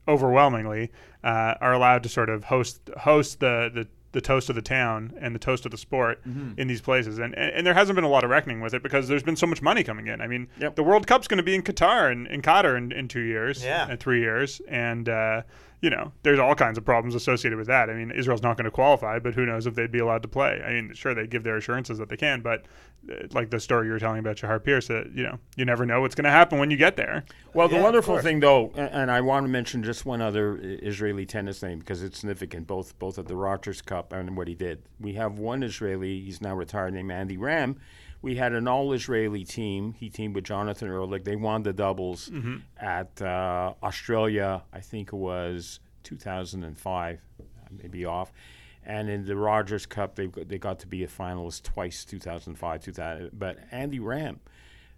[0.07, 0.91] overwhelmingly
[1.23, 5.13] uh, are allowed to sort of host host the, the the toast of the town
[5.19, 6.57] and the toast of the sport Mm-hmm.
[6.57, 8.81] in these places, and, and and there hasn't been a lot of reckoning with it
[8.81, 10.21] because there's been so much money coming in.
[10.21, 10.75] I mean, Yep.
[10.77, 13.61] the World Cup's going to be in Qatar and in Qatar in, in two years,
[13.63, 13.89] Yeah.
[13.91, 15.41] in three years, and uh,
[15.81, 17.89] you know there's all kinds of problems associated with that.
[17.89, 20.29] I mean, Israel's not going to qualify, but who knows if they'd be allowed to
[20.29, 20.61] play?
[20.65, 22.63] I mean, sure they give their assurances that they can, but uh,
[23.33, 26.01] like the story you were telling about Shahar Peer's, that you know you never know
[26.01, 27.23] what's going to happen when you get there.
[27.53, 30.59] Well, the Yeah, wonderful thing, though, a- and I want to mention just one other
[30.61, 34.55] Israeli tennis name because it's significant, both both at the Rogers Cup and what he
[34.55, 34.83] did.
[34.99, 37.77] We have one Israeli, he's now retired, named Andy Ram.
[38.21, 39.93] We had an all-Israeli team.
[39.93, 41.23] He teamed with Jonathan Erlich.
[41.25, 42.31] They won the doubles
[42.81, 44.63] at uh, Australia.
[44.73, 47.19] I think it was 2005,
[47.81, 48.31] maybe off.
[48.85, 53.31] And in the Rogers Cup, they they got to be a finalist twice, 2005, 2000.
[53.33, 54.39] But Andy Ram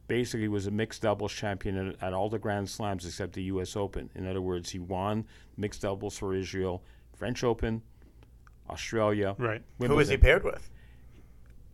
[0.07, 3.75] basically was a mixed doubles champion at, at all the Grand Slams except the U.S.
[3.75, 4.09] Open.
[4.15, 6.83] In other words, he won mixed doubles for Israel,
[7.15, 7.81] French Open,
[8.69, 9.35] Australia.
[9.37, 9.61] Right.
[9.79, 10.69] Who was he paired with?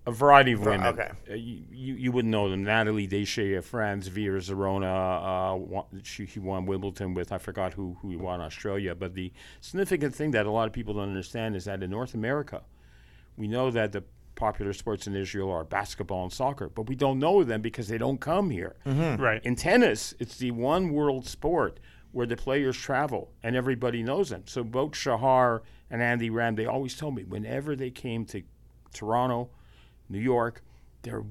[0.05, 0.87] A variety of women.
[0.87, 1.11] okay.
[1.29, 2.63] Uh, you, you you wouldn't know them.
[2.63, 5.53] Natalie Deschamps of France, Vera Zvonareva.
[5.53, 8.95] Uh, won, she, he won Wimbledon with I forgot who who won Australia.
[8.95, 12.13] But the significant thing that a lot of people don't understand is that in North
[12.15, 12.63] America,
[13.37, 14.03] we know that the
[14.35, 17.97] popular sports in Israel are basketball and soccer, but we don't know them because they
[17.99, 18.75] don't come here.
[18.85, 19.41] Right.
[19.45, 21.79] In tennis, it's the one world sport
[22.11, 24.43] where the players travel and everybody knows them.
[24.47, 28.41] So both Shahar and Andy Ram, they always told me whenever they came to
[28.93, 29.49] Toronto,
[30.13, 30.63] New York,
[31.02, 31.23] they're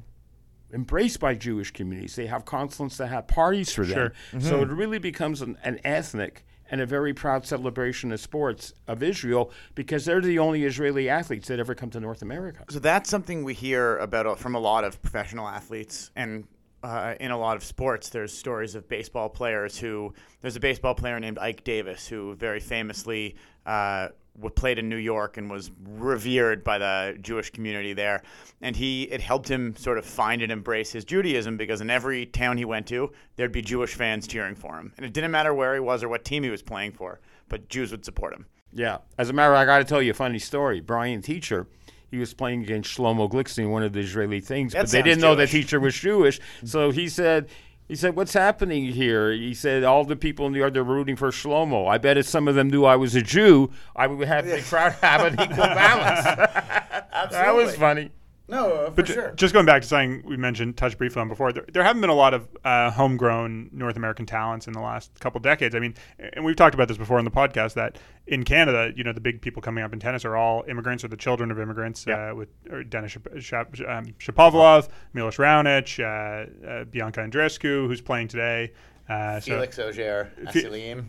[0.72, 2.16] embraced by Jewish communities.
[2.16, 4.12] They have consulates that have parties for them.
[4.32, 4.40] Sure.
[4.40, 9.02] So it really becomes an, an ethnic and a very proud celebration of sports of
[9.02, 12.64] Israel because they're the only Israeli athletes that ever come to North America.
[12.70, 16.46] So that's something we hear about uh, from a lot of professional athletes and
[16.82, 18.08] uh, in a lot of sports.
[18.08, 22.58] There's stories of baseball players who there's a baseball player named Ike Davis who very
[22.60, 24.08] famously uh, wa-
[24.54, 28.22] played in New York and was revered by the Jewish community there.
[28.60, 32.26] And he it helped him sort of find and embrace his Judaism because in every
[32.26, 35.54] town he went to, there'd be Jewish fans cheering for him, and it didn't matter
[35.54, 38.46] where he was or what team he was playing for, but Jews would support him.
[38.72, 38.98] Yeah.
[39.18, 40.80] As a matter, of fact, I got to tell you a funny story.
[40.80, 41.66] Brian Teacher,
[42.10, 45.20] he was playing against Shlomo Glickstein, one of the Israeli things, That but they didn't
[45.20, 46.40] know that Teacher was Jewish.
[46.64, 47.48] So he said,
[47.92, 51.14] he said, "What's happening here?" He said, "All the people in the yard they're rooting
[51.14, 51.86] for Shlomo.
[51.86, 54.62] I bet if some of them knew I was a Jew, I would have the
[54.62, 56.24] crowd have an equal balance."
[57.32, 58.10] that was funny.
[58.48, 61.52] No, for But ju- just going back to something we mentioned, touched briefly on before,
[61.52, 65.18] there, there haven't been a lot of uh, homegrown North American talents in the last
[65.20, 65.74] couple decades.
[65.74, 69.04] I mean, and we've talked about this before on the podcast that in Canada, you
[69.04, 71.58] know, the big people coming up in tennis are all immigrants or the children of
[71.58, 72.04] immigrants.
[72.06, 72.30] Yeah.
[72.30, 78.00] Uh, with or Denis Shap- Shap- um, Shapovalov, Milos Raonic, uh, uh, Bianca Andreescu, who's
[78.00, 78.72] playing today.
[79.12, 80.60] Uh, so Auger, Fe-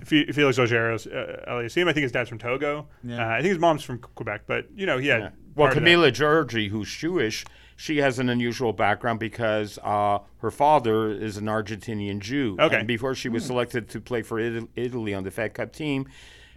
[0.03, 2.87] Fe- Felix Auger-Aliassime, uh, Aliassime, I think his dad's from Togo.
[3.07, 5.21] Uh, I think his mom's from Quebec, but you know, he had.
[5.21, 5.29] Yeah.
[5.55, 5.89] Well, part of that.
[5.89, 11.45] Camila Giorgi, who's Jewish, she has an unusual background because uh, her father is an
[11.45, 12.57] Argentinian Jew.
[12.59, 12.77] Okay.
[12.79, 16.07] And before she was selected to play for Ita- Italy on the Fed Cup team,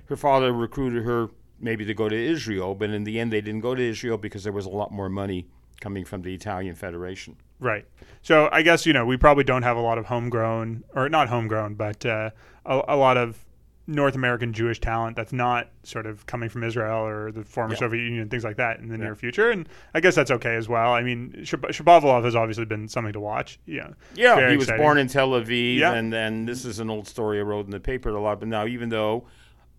[0.06, 1.28] her father recruited her
[1.60, 4.44] maybe to go to Israel, but in the end, they didn't go to Israel because
[4.44, 5.46] there was a lot more money
[5.80, 7.36] coming from the Italian Federation.
[7.60, 7.84] Right.
[8.22, 11.28] So I guess you know we probably don't have a lot of homegrown, or not
[11.28, 12.30] homegrown, but uh,
[12.64, 13.44] a, a lot of
[13.88, 17.78] North American Jewish talent that's not sort of coming from Israel or the former Yeah.
[17.78, 19.50] Soviet Union, things like that, in the near future.
[19.52, 20.92] And I guess that's okay as well.
[20.92, 23.60] I mean, Shab- Shapovalov has obviously been something to watch.
[23.64, 23.90] Yeah.
[24.16, 24.82] Yeah, Very he was exciting.
[24.84, 25.92] born in Tel Aviv, Yeah.
[25.92, 28.40] and then this is an old story I wrote in the paper a lot.
[28.40, 29.28] But now, even though,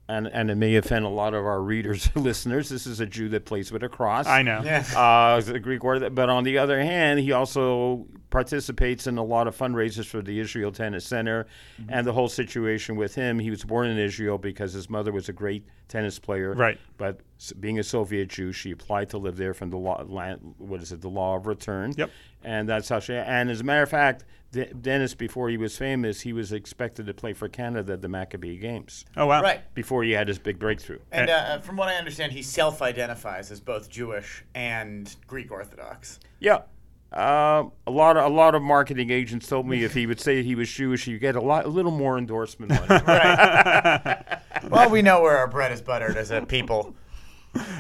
[0.09, 3.05] and and it may offend a lot of our readers, or listeners, this is a
[3.05, 4.25] Jew that plays with a cross.
[4.27, 4.59] I know.
[4.59, 6.15] uh, it's a Greek word.
[6.15, 10.39] But on the other hand, he also participates in a lot of fundraisers for the
[10.39, 11.45] Israel Tennis Center,
[11.81, 11.89] Mm-hmm.
[11.93, 13.39] and the whole situation with him.
[13.39, 16.53] He was born in Israel because his mother was a great tennis player.
[16.53, 16.79] Right.
[16.97, 17.23] But s-
[17.59, 20.03] being a Soviet Jew, she applied to live there from the law.
[20.07, 21.01] Land, what is it?
[21.01, 21.93] The law of return.
[21.97, 22.09] Yep.
[22.43, 23.13] And that's how she.
[23.13, 27.05] And as a matter of fact, De- Denis, before he was famous, he was expected
[27.07, 29.41] to play for Canada at the Maccabee Games Oh wow.
[29.41, 29.61] Right.
[29.73, 30.99] before he had his big breakthrough.
[31.11, 36.19] And uh, from what I understand, he self-identifies as both Jewish and Greek Orthodox.
[36.39, 36.59] Yeah.
[37.11, 40.43] Uh, a lot of a lot of marketing agents told me if he would say
[40.43, 43.01] he was Jewish, you get a lot, a little more endorsement money.
[43.07, 44.39] Right.
[44.69, 46.95] well, we know where our bread is buttered as a people.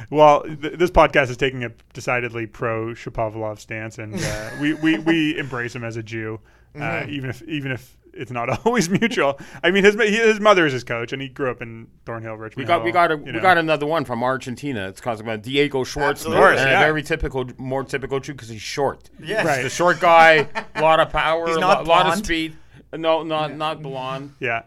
[0.09, 4.97] Well, th- this podcast is taking a decidedly pro Shapovalov stance, and uh, we, we
[4.99, 6.39] we embrace him as a Jew,
[6.75, 7.09] uh, Mm-hmm.
[7.11, 9.39] even if even if it's not always mutual.
[9.63, 12.35] I mean, his he, his mother is his coach, and he grew up in Thornhill,
[12.35, 12.65] Richmond.
[12.65, 13.41] We got we got a, you we know.
[13.41, 14.87] got another one from Argentina.
[14.87, 16.45] It's called about Diego Schwartzman, Absolutely.
[16.57, 16.81] and Yeah.
[16.81, 19.09] a very typical, more typical Jew because he's short.
[19.23, 19.45] Yes.
[19.45, 19.61] Right.
[19.63, 22.55] The short guy, a lot of power, a not lo- lot of speed.
[22.93, 24.33] No, not not blonde.
[24.39, 24.63] yeah,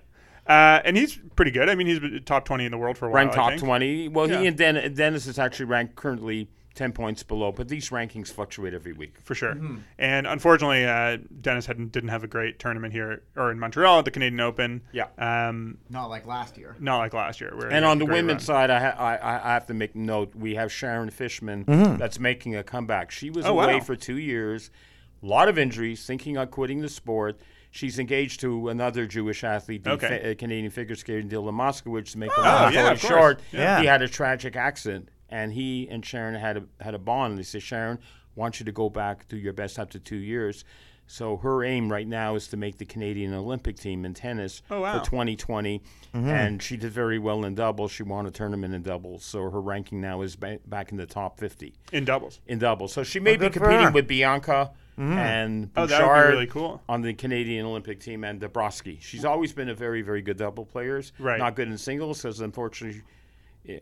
[0.50, 1.68] uh, and he's pretty good.
[1.68, 3.16] I mean, he's top twenty in the world for a while.
[3.16, 3.62] Ranked I top think.
[3.62, 4.08] twenty.
[4.08, 4.40] Well, Yeah.
[4.40, 8.72] he and Den- Denis is actually ranked currently ten points below, but these rankings fluctuate
[8.72, 9.14] every week.
[9.24, 9.54] for sure.
[9.54, 9.76] Mm-hmm.
[9.98, 14.04] And unfortunately, uh, Denis hadn't, didn't have a great tournament here or in Montreal at
[14.04, 14.80] the Canadian Open.
[14.92, 15.06] Yeah.
[15.18, 16.76] Um, Not like last year.
[16.78, 17.52] not like last year.
[17.56, 18.68] where And on the women's run.
[18.68, 20.34] side, I, ha- I, I I have to make note.
[20.34, 23.10] We have Sharon Fichman that's making a comeback.
[23.10, 23.80] She was Oh, away wow.
[23.80, 24.70] for two years,
[25.22, 27.38] a lot of injuries, thinking of quitting the sport.
[27.72, 30.08] She's engaged to another Jewish athlete, the Okay.
[30.08, 32.12] fa- uh, Canadian figure skater Dylan Moscovitch.
[32.12, 33.00] To make a Oh, long story of course.
[33.12, 33.80] short, Yeah.
[33.80, 37.38] he had a tragic accident, and he and Sharon had a had a bond.
[37.38, 37.98] They said, Sharon,
[38.34, 40.64] want you to go back, to your best after two years.
[41.06, 44.80] So her aim right now is to make the Canadian Olympic team in tennis Oh,
[44.82, 44.98] wow.
[45.00, 45.82] for 2020,
[46.14, 47.90] and she did very well in doubles.
[47.90, 51.06] She won a tournament in doubles, so her ranking now is ba- back in the
[51.06, 52.40] top 50 in doubles.
[52.46, 52.92] in doubles.
[52.92, 56.82] So she may be competing with Bianca and Oh, that would be Bouchard really cool.
[56.88, 59.00] on the Canadian Olympic team and Dabrowski.
[59.00, 61.02] She's always been a very, very good double player.
[61.18, 61.38] Right.
[61.38, 63.02] Not good in singles because unfortunately,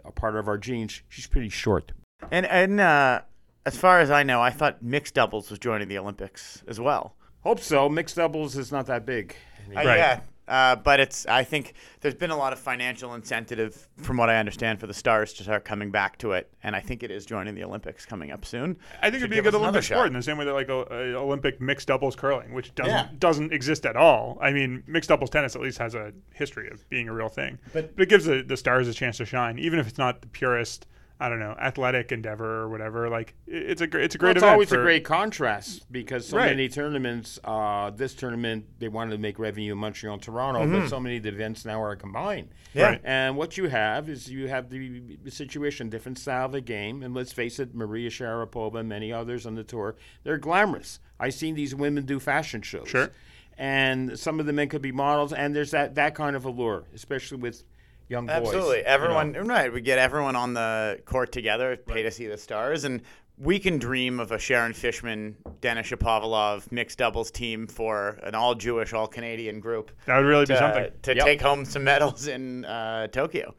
[0.05, 1.93] a part of our genes, she's pretty short.
[2.31, 3.23] And and uh,
[3.67, 7.15] as far as I know, I thought mixed doubles was joining the Olympics as well.
[7.41, 7.89] Hope so.
[7.89, 9.35] Mixed doubles is not that big.
[9.71, 9.99] Uh, Right.
[9.99, 10.21] Yeah.
[10.49, 14.37] Uh, but it's I think there's been a lot of financial incentive, from what I
[14.39, 17.27] understand, for the Stars to start coming back to it, and I think it is
[17.27, 18.79] joining the Olympics coming up soon.
[19.03, 20.85] I think it'd be a good Olympic sport in the same way that like a,
[20.91, 23.09] a Olympic mixed doubles curling, which doesn't Yeah.
[23.19, 24.39] doesn't exist at all.
[24.41, 27.59] I mean, mixed doubles tennis at least has a history of being a real thing,
[27.73, 30.29] But- it gives the, the stars a chance to shine, even if it's not the
[30.29, 30.87] purest.
[31.21, 33.09] I don't know, athletic endeavor or whatever.
[33.09, 34.53] Like it's a gr- it's a great Well, it's event.
[34.53, 36.51] always for- a great contrast because so Right.
[36.51, 37.41] many tournaments.
[37.43, 40.81] Uh, this tournament they wanted to make revenue in Montreal and Toronto, Mm-hmm.
[40.83, 42.51] but so many of the events now are combined.
[42.73, 42.85] Yeah.
[42.85, 43.01] Right.
[43.03, 47.03] And what you have is you have the, the situation, different style of the game,
[47.03, 51.01] and let's face it, Maria Sharapova and many others on the tour, they're glamorous.
[51.19, 52.89] I've seen these women do fashion shows.
[52.89, 53.11] Sure.
[53.57, 56.85] And some of the men could be models, and there's that that kind of allure,
[56.95, 57.65] especially with
[58.09, 58.37] young boys.
[58.37, 58.89] Absolutely, you know.
[58.91, 59.33] everyone.
[59.33, 63.03] Right, we get everyone on the court together, pay to see the stars, and
[63.37, 68.55] we can dream of a Sharon Fichman, Denis Shapovalov mixed doubles team for an all
[68.55, 70.91] Jewish, all Canadian group that would really be something.
[71.03, 71.25] to Yep.
[71.25, 73.55] take home some medals in uh, Tokyo.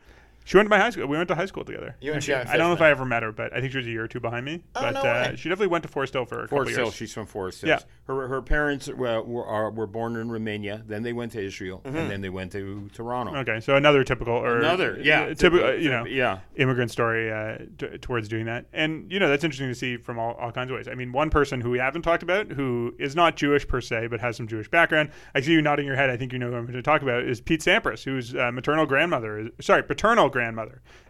[0.49, 1.05] She went to my high school.
[1.05, 1.95] We went to high school together.
[2.01, 3.77] You and Sharon I don't know if I ever met her, but I think she
[3.77, 4.63] was a year or two behind me.
[4.73, 5.35] Oh, but no uh, way.
[5.35, 6.85] she definitely went to Forest Hill for a couple Forest Hill.
[6.85, 6.95] years.
[6.95, 7.69] She's from Forest Hill.
[7.69, 7.79] Yeah.
[8.05, 10.83] Her her parents were were, are, were born in Romania.
[10.87, 11.95] Then they went to Israel, Mm-hmm.
[11.97, 13.35] and then they went to Toronto.
[13.35, 16.39] Okay, so another typical or Another, yeah, typical, you know, yeah.
[16.55, 18.65] immigrant story uh, t- towards doing that.
[18.73, 20.87] And you know, that's interesting to see from all, all kinds of ways.
[20.87, 24.07] I mean, one person who we haven't talked about, who is not Jewish per se,
[24.07, 25.11] but has some Jewish background.
[25.35, 26.09] I see you nodding your head.
[26.09, 28.51] I think you know who I'm going to talk about is Pete Sampras, whose uh,
[28.51, 30.38] maternal grandmother, is, sorry, paternal grandmother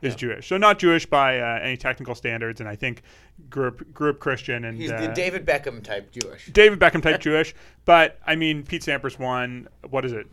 [0.02, 0.48] is Jewish.
[0.48, 3.02] So not Jewish by uh, any technical standards, and I think
[3.50, 6.48] grew up, grew up Christian and He's uh, the David Beckham type Jewish.
[6.48, 7.54] David Beckham type Jewish.
[7.86, 10.28] But I mean, Pete Sampras won what is it,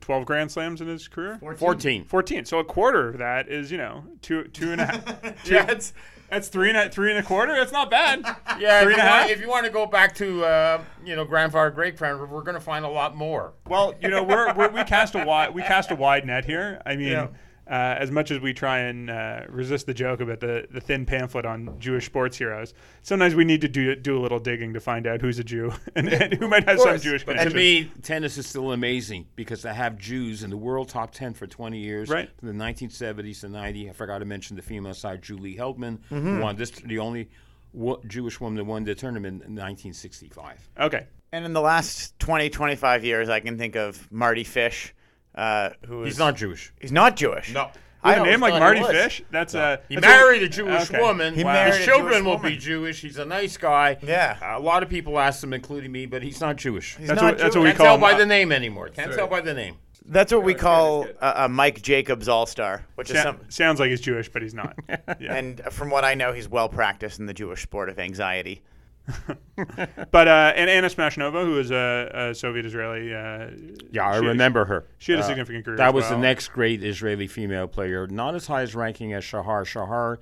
[0.00, 1.38] twelve Grand Slams in his career?
[1.56, 2.04] Fourteen.
[2.04, 2.44] 14.
[2.44, 5.22] So a quarter of that is, you know, two two and a half.
[5.44, 5.92] two, Yeah, it's-
[6.30, 7.54] that's three and a, three and a quarter.
[7.54, 8.20] That's not bad.
[8.58, 9.30] Yeah, Three if and you, a want, half?
[9.30, 12.54] if you want to go back to uh, you know grandfather, great grandfather, we're going
[12.54, 13.52] to find a lot more.
[13.68, 16.80] Well, you know, we're, we're we cast a wide we cast a wide net here.
[16.86, 17.08] I mean.
[17.08, 17.26] Yeah.
[17.64, 21.06] Uh, as much as we try and uh, resist the joke about the, the thin
[21.06, 24.80] pamphlet on Jewish sports heroes, sometimes we need to do do a little digging to
[24.80, 27.50] find out who's a Jew and, and who might have some course, Jewish But to
[27.50, 31.46] me, tennis is still amazing because to have Jews in the world top 10 for
[31.46, 32.28] 20 years, Right.
[32.36, 33.90] from the 1970s to 90.
[33.90, 36.40] I forgot to mention the female side, Julie Heldman, Mm-hmm.
[36.40, 37.30] won this, the only
[37.72, 40.68] wo- Jewish woman that won the tournament in 1965.
[40.80, 44.94] okay, And in the last 20, 25 years, I can think of Mardy Fish,
[45.34, 46.72] uh, who is He's not Jewish.
[46.80, 47.52] he's not Jewish.
[47.52, 47.70] No.
[48.04, 48.98] I a always name like thought he Mardy.
[48.98, 49.22] Fish.
[49.30, 51.00] That's a He that's married a, a Jewish okay.
[51.00, 51.34] woman.
[51.34, 51.52] He Wow.
[51.52, 52.52] married His children will woman.
[52.52, 53.00] be Jewish.
[53.00, 53.96] He's a nice guy.
[54.02, 54.56] Yeah.
[54.56, 56.96] A lot of people ask him, including me, but he's not Jewish.
[56.96, 57.60] He's That's not what- that's Jewish.
[57.60, 58.88] what we Can't call tell him, by uh, the name anymore.
[58.88, 59.76] Can't tell by the name.
[60.04, 63.38] That's what we call a, a Mike Jacobs All Star, which is some.
[63.48, 64.76] sounds like he's Jewish, but he's not.
[65.20, 65.34] Yeah.
[65.36, 68.62] And from what I know, he's well practiced in the Jewish sport of anxiety.
[70.10, 73.14] But uh, and Anna Smashnova, who is a, a Soviet Israeli.
[73.14, 73.50] Uh,
[73.92, 74.86] Yeah, I remember her.
[74.98, 75.76] She had a Uh, significant career.
[75.76, 76.12] That as was well.
[76.12, 78.06] the next great Israeli female player.
[78.06, 79.64] Not as high as ranking as Shahar.
[79.64, 80.20] Shahar,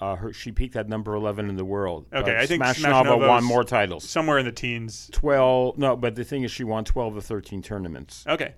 [0.00, 2.06] uh, her, she peaked at number 11 in the world.
[2.12, 4.08] Okay, I think Smashnova Smashnova won more titles.
[4.08, 5.08] somewhere in the teens.
[5.12, 8.24] 12, no, but the thing is, she won 12 of 13 tournaments.
[8.28, 8.54] Okay,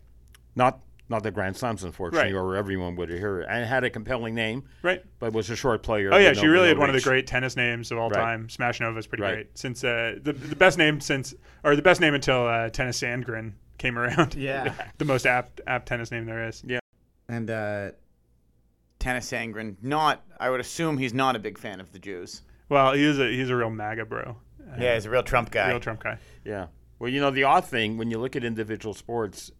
[0.57, 2.39] Not not the Grand Slams, unfortunately, Right.
[2.39, 3.47] or everyone would hear it.
[3.51, 5.03] And had a compelling name, right.
[5.19, 6.13] but was a short player.
[6.13, 7.99] Oh yeah, with she no- really no had one of the great tennis names of
[7.99, 8.19] all Right.
[8.21, 8.49] time.
[8.49, 9.35] Smash Smashnova is pretty Right.
[9.35, 9.59] great.
[9.59, 13.53] Since uh, the the best name since or the best name until uh, Tennys Sandgren
[13.79, 14.35] came around.
[14.39, 14.73] Yeah.
[14.99, 16.63] the most apt apt tennis name there is.
[16.67, 16.79] Yeah.
[17.29, 17.91] And uh,
[19.01, 20.23] Tennys Sandgren, not.
[20.41, 22.43] I would assume he's not a big fan of the Jews.
[22.69, 24.37] Well, he is a he's a real MAGA bro.
[24.61, 25.69] Uh, Yeah, he's a real Trump guy.
[25.69, 26.19] real Trump guy.
[26.45, 26.69] Yeah.
[26.99, 29.51] Well, you know, the odd thing when you look at individual sports,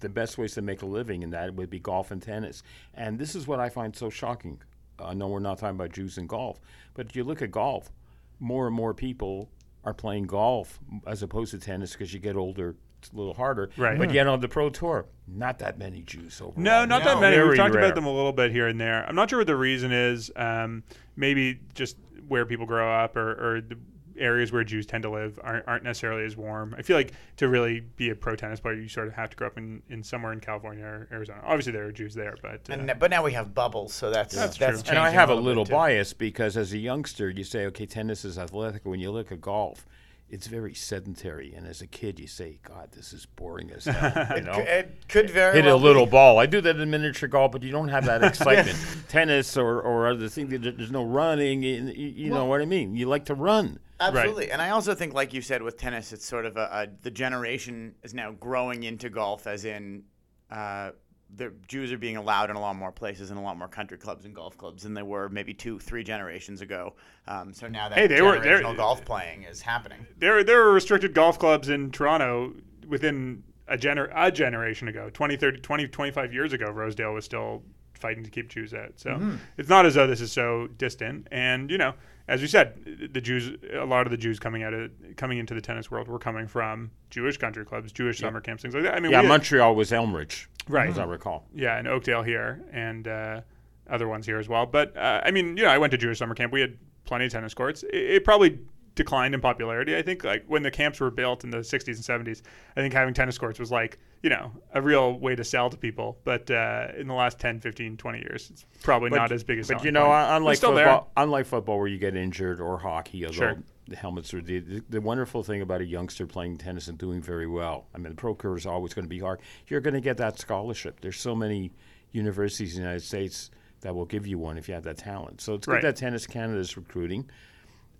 [0.00, 2.62] the best ways to make a living in that would be golf and tennis.
[2.94, 4.60] And this is what I find so shocking.
[4.98, 6.60] I know we're not talking about Jews and golf,
[6.94, 7.90] but if you look at golf,
[8.38, 9.50] more and more people
[9.84, 12.76] are playing golf as opposed to tennis because you get older.
[12.98, 13.70] It's a little harder.
[13.78, 13.96] Right.
[13.96, 16.60] But yet on the pro tour, not that many Jews overall.
[16.62, 17.20] No, not that No.
[17.22, 17.42] many.
[17.42, 17.84] We've talked rare.
[17.84, 19.06] about them a little bit here and there.
[19.08, 20.30] I'm not sure what the reason is.
[20.36, 20.82] Um,
[21.16, 21.96] maybe just
[22.28, 23.78] where people grow up or, or the
[24.18, 26.74] areas where Jews tend to live aren't, aren't necessarily as warm.
[26.76, 29.36] I feel like to really be a pro tennis player, you sort of have to
[29.36, 31.40] grow up in, in somewhere in California or Arizona.
[31.44, 34.34] Obviously, there are Jews there, but uh, And, but now we have bubbles, so that's
[34.34, 34.90] That's that's, true.
[34.90, 38.24] And I have a bit, little bias because as a youngster, you say, okay, tennis
[38.24, 38.84] is athletic.
[38.84, 39.86] When you look at golf,
[40.30, 41.52] it's very sedentary.
[41.54, 44.36] And as a kid, you say, God, this is boring as hell.
[44.36, 44.52] You know?
[44.54, 46.12] It could very Hit well a little be.
[46.12, 46.38] ball.
[46.38, 48.78] I do that in miniature golf, but you don't have that excitement.
[49.08, 51.62] Tennis or, or other things, there's no running.
[51.62, 52.94] You, you know what I mean?
[52.94, 53.80] You like to run.
[53.98, 56.86] Absolutely, and I also think, like you said, with tennis, it's sort of a, a
[57.02, 60.04] the generation is now growing into golf, as in
[60.50, 60.92] uh,
[61.36, 63.96] the Jews are being allowed in a lot more places and a lot more country
[63.96, 66.94] clubs and golf clubs than they were maybe two, three generations ago.
[67.28, 70.06] Um, so now that Hey, they were- they're- generational golf playing is happening.
[70.18, 72.54] there there are restricted golf clubs in Toronto
[72.88, 77.62] within a, gener- a generation ago, 20, 30, 20, 25 years ago, Rosedale was still
[77.94, 78.92] fighting to keep Jews out.
[78.96, 79.36] So Mm-hmm.
[79.58, 81.28] it's not as though this is so distant.
[81.30, 81.94] And you know,
[82.26, 85.54] as you said, the Jews, a lot of the Jews coming out of coming into
[85.54, 88.94] the tennis world were coming from Jewish country clubs, Jewish summer camps, things like that.
[88.94, 90.88] I mean, Yeah, we had- Montreal was Elmridge, Right.
[90.88, 91.46] as I recall.
[91.54, 93.40] yeah, and Oakdale here, and uh,
[93.88, 94.66] other ones here as well.
[94.66, 96.52] But uh, I mean, you know, I went to Jewish summer camp.
[96.52, 97.82] We had plenty of tennis courts.
[97.84, 98.58] It, it probably
[98.96, 99.96] declined in popularity.
[99.96, 102.42] I think like when the camps were built in the 60s and 70s,
[102.76, 105.76] I think having tennis courts was like you know a real way to sell to
[105.76, 106.18] people.
[106.24, 109.70] But uh, in the last 10, 15, 20 years, it's probably not as big as
[109.70, 110.26] a But you know, point.
[110.30, 113.58] unlike It's still football, unlike football where you get injured or hockey, although Sure.
[113.90, 117.20] The helmets are the, the the wonderful thing about a youngster playing tennis and doing
[117.20, 117.86] very well.
[117.94, 119.40] I mean, the pro career is always going to be hard.
[119.68, 121.00] You're going to get that scholarship.
[121.00, 121.72] There's so many
[122.12, 123.50] universities in the United States
[123.82, 125.40] that will give you one if you have that talent.
[125.40, 125.82] So it's good Right.
[125.82, 127.28] that Tennis Canada is recruiting.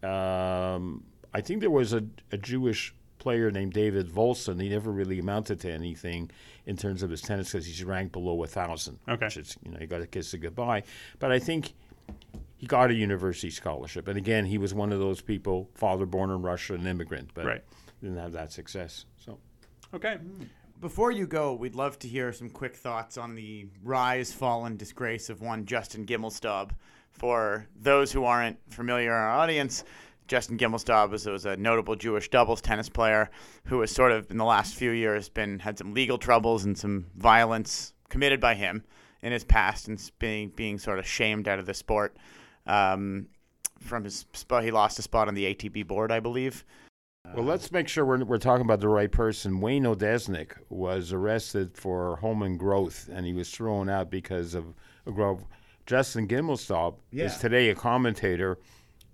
[0.03, 4.61] Um, I think there was a, a Jewish player named David Volson.
[4.61, 6.31] He never really amounted to anything
[6.67, 8.99] in terms of his tennis because he's ranked below a thousand.
[9.09, 9.27] Okay.
[9.27, 10.85] Which is, you know, you got to kiss it goodbye.
[11.19, 11.75] But I think
[12.61, 14.07] he got a university scholarship.
[14.07, 17.47] And again, he was one of those people, father born in Russia, an immigrant, but
[17.47, 17.65] Right.
[18.03, 19.07] didn't have that success.
[19.17, 19.39] So
[19.95, 20.19] okay.
[20.79, 24.79] Before you go, we'd love to hear some quick thoughts on the rise, fall, and
[24.79, 26.73] disgrace of one Justin Gimelstob.
[27.11, 29.83] For those who aren't familiar in our audience,
[30.29, 33.31] Justin Gimelstob was, was a notable Jewish doubles tennis player
[33.65, 36.77] who has sort of in the last few years been had some legal troubles and
[36.77, 38.85] some violence committed by him
[39.23, 42.17] in his past and being being sort of shamed out of the sport.
[42.67, 43.27] Um,
[43.81, 46.65] from his spot, he lost a spot on the ATP board, I believe.
[47.35, 49.61] Well, let's make sure we're, we're talking about the right person.
[49.61, 54.65] Wayne Odesnik was arrested for human growth, and he was thrown out because of
[55.07, 55.45] a growth.
[55.87, 57.27] Justin Gimelstob Yeah.
[57.27, 58.59] is today a commentator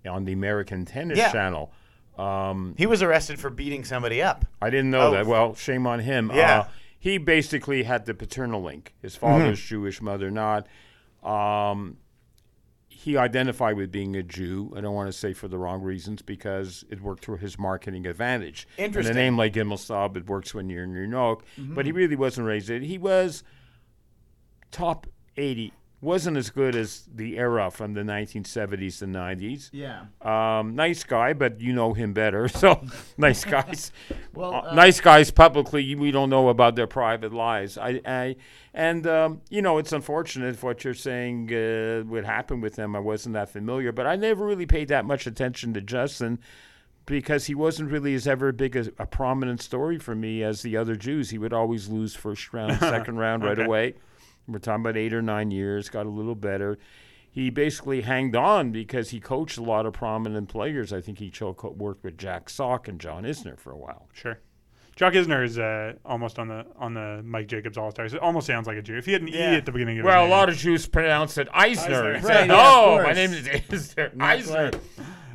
[0.09, 1.31] on the American Tennis Yeah.
[1.31, 1.71] Channel.
[2.17, 4.45] Um, He was arrested for beating somebody up.
[4.61, 5.11] I didn't know Oh.
[5.11, 5.25] that.
[5.27, 6.31] Well, shame on him.
[6.33, 6.59] Yeah.
[6.61, 6.67] Uh,
[6.99, 8.95] he basically had the paternal link.
[9.01, 9.25] His Mm-hmm.
[9.25, 10.65] father's Jewish, mother not.
[11.23, 11.97] Um,
[12.97, 14.73] he identified with being a Jew.
[14.75, 18.07] I don't want to say for the wrong reasons because it worked to his marketing
[18.07, 18.67] advantage.
[18.75, 19.11] Interesting.
[19.11, 21.43] And a name like Gimelstob, it works when you're in New York.
[21.59, 21.75] Mm-hmm.
[21.75, 22.81] But he really wasn't raised it.
[22.81, 23.43] He was
[24.71, 25.05] top
[25.37, 25.73] 80.
[25.99, 29.71] Wasn't as good as the era from the 1970s and 90s.
[29.73, 30.03] Yeah.
[30.21, 32.47] Um, nice guy, but you know him better.
[32.63, 32.85] So
[33.17, 33.91] nice guys.
[34.35, 35.95] Well, Uh, uh, nice guys publicly.
[35.95, 37.79] We don't know about their private lives.
[37.79, 38.35] I, I
[38.75, 42.95] and um, you know it's unfortunate what you're saying uh, would happen with them.
[42.95, 46.37] I wasn't that familiar, but I never really paid that much attention to Justin
[47.07, 50.77] because he wasn't really as ever big a, a prominent story for me as the
[50.77, 51.31] other Jews.
[51.31, 53.65] He would always lose first round, second round right Okay.
[53.65, 53.93] away.
[54.47, 55.89] We're talking about eight or nine years.
[55.89, 56.77] Got a little better.
[57.29, 60.91] He basically hanged on because he coached a lot of prominent players.
[60.91, 61.31] I think he
[61.63, 64.07] worked with Jack Sock and John Isner for a while.
[64.13, 64.39] Sure.
[64.95, 68.15] Chuck Isner is uh, almost on the on the Mike Jacobs All Stars.
[68.15, 68.97] It almost sounds like a Jew.
[68.97, 69.53] If he had an Yeah.
[69.53, 70.39] E at the beginning of Well, a his name.
[70.39, 72.13] lot of Jews pronounce it Eisner.
[72.15, 72.27] Eisner.
[72.27, 74.15] Right, yeah, no, of my name is Isner.
[74.15, 74.71] Not Eisner.
[74.71, 74.81] quite.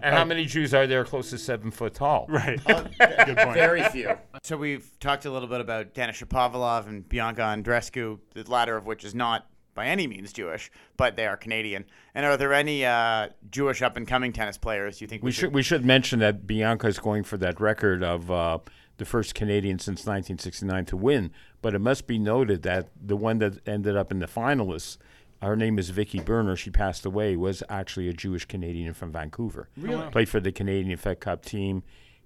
[0.02, 2.26] And how many Jews are there close to seven foot tall?
[2.28, 2.62] right.
[2.66, 3.54] Good point.
[3.54, 4.16] Very few.
[4.42, 8.86] So we've talked a little bit about Denis Shapovalov and Bianca Andreescu, the latter of
[8.86, 11.84] which is not by any means Jewish, but they are Canadian.
[12.14, 15.32] And are there any uh, Jewish up and coming tennis players you think we, We
[15.32, 18.58] should we should mention that Bianca is going for that record of uh,
[18.98, 21.30] the first Canadian since 1969 to win.
[21.62, 24.98] But it must be noted that the one that ended up in the finalists,
[25.42, 26.56] her name is Vicki Berner.
[26.56, 27.36] She passed away.
[27.36, 29.68] Was actually a Jewish Canadian from Vancouver.
[29.76, 30.08] Really?
[30.10, 31.82] Played for the Canadian Fed Cup team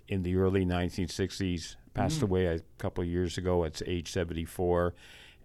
[0.09, 1.77] in the early 1960s.
[1.95, 4.95] Passed away a couple of years ago at age 74.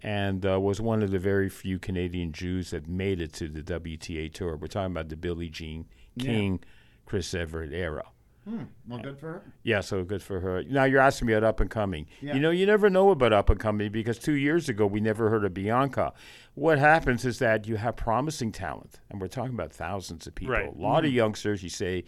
[0.04, 3.62] And uh, was one of the very few Canadian Jews that made it to the
[3.62, 4.58] WTA tour.
[4.58, 5.86] We're talking about the Billie Jean
[6.20, 6.60] King,
[7.06, 8.06] Chris Evert era.
[8.48, 9.44] Hmm, well, good for her.
[9.64, 10.64] Yeah, so good for her.
[10.64, 12.08] Now you're asking me about up and coming.
[12.22, 12.34] Yeah.
[12.34, 15.30] You know, you never know about up and coming because two years ago we never
[15.30, 16.14] heard of Bianca.
[16.56, 20.56] What happens is that you have promising talent, and we're talking about thousands of people.
[20.56, 20.68] Right.
[20.68, 21.18] A lot of mm-hmm.
[21.18, 21.62] youngsters.
[21.62, 22.04] You say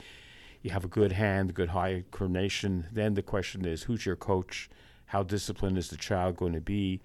[0.63, 2.88] you have a good hand, good high coordination.
[2.91, 4.69] Then the question is, who's your coach?
[5.05, 7.01] How disciplined is the child going to be?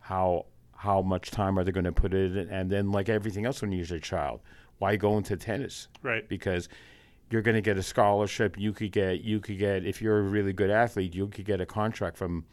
[0.00, 2.36] How how much time are they going to put in?
[2.50, 4.40] And then, like everything else when you're a child,
[4.78, 5.88] why go into tennis?
[6.02, 6.26] Right.
[6.26, 6.70] because
[7.30, 8.58] you're going to get a scholarship.
[8.58, 11.60] You could get you could get if you're a really good athlete, you could get
[11.60, 12.44] a contract from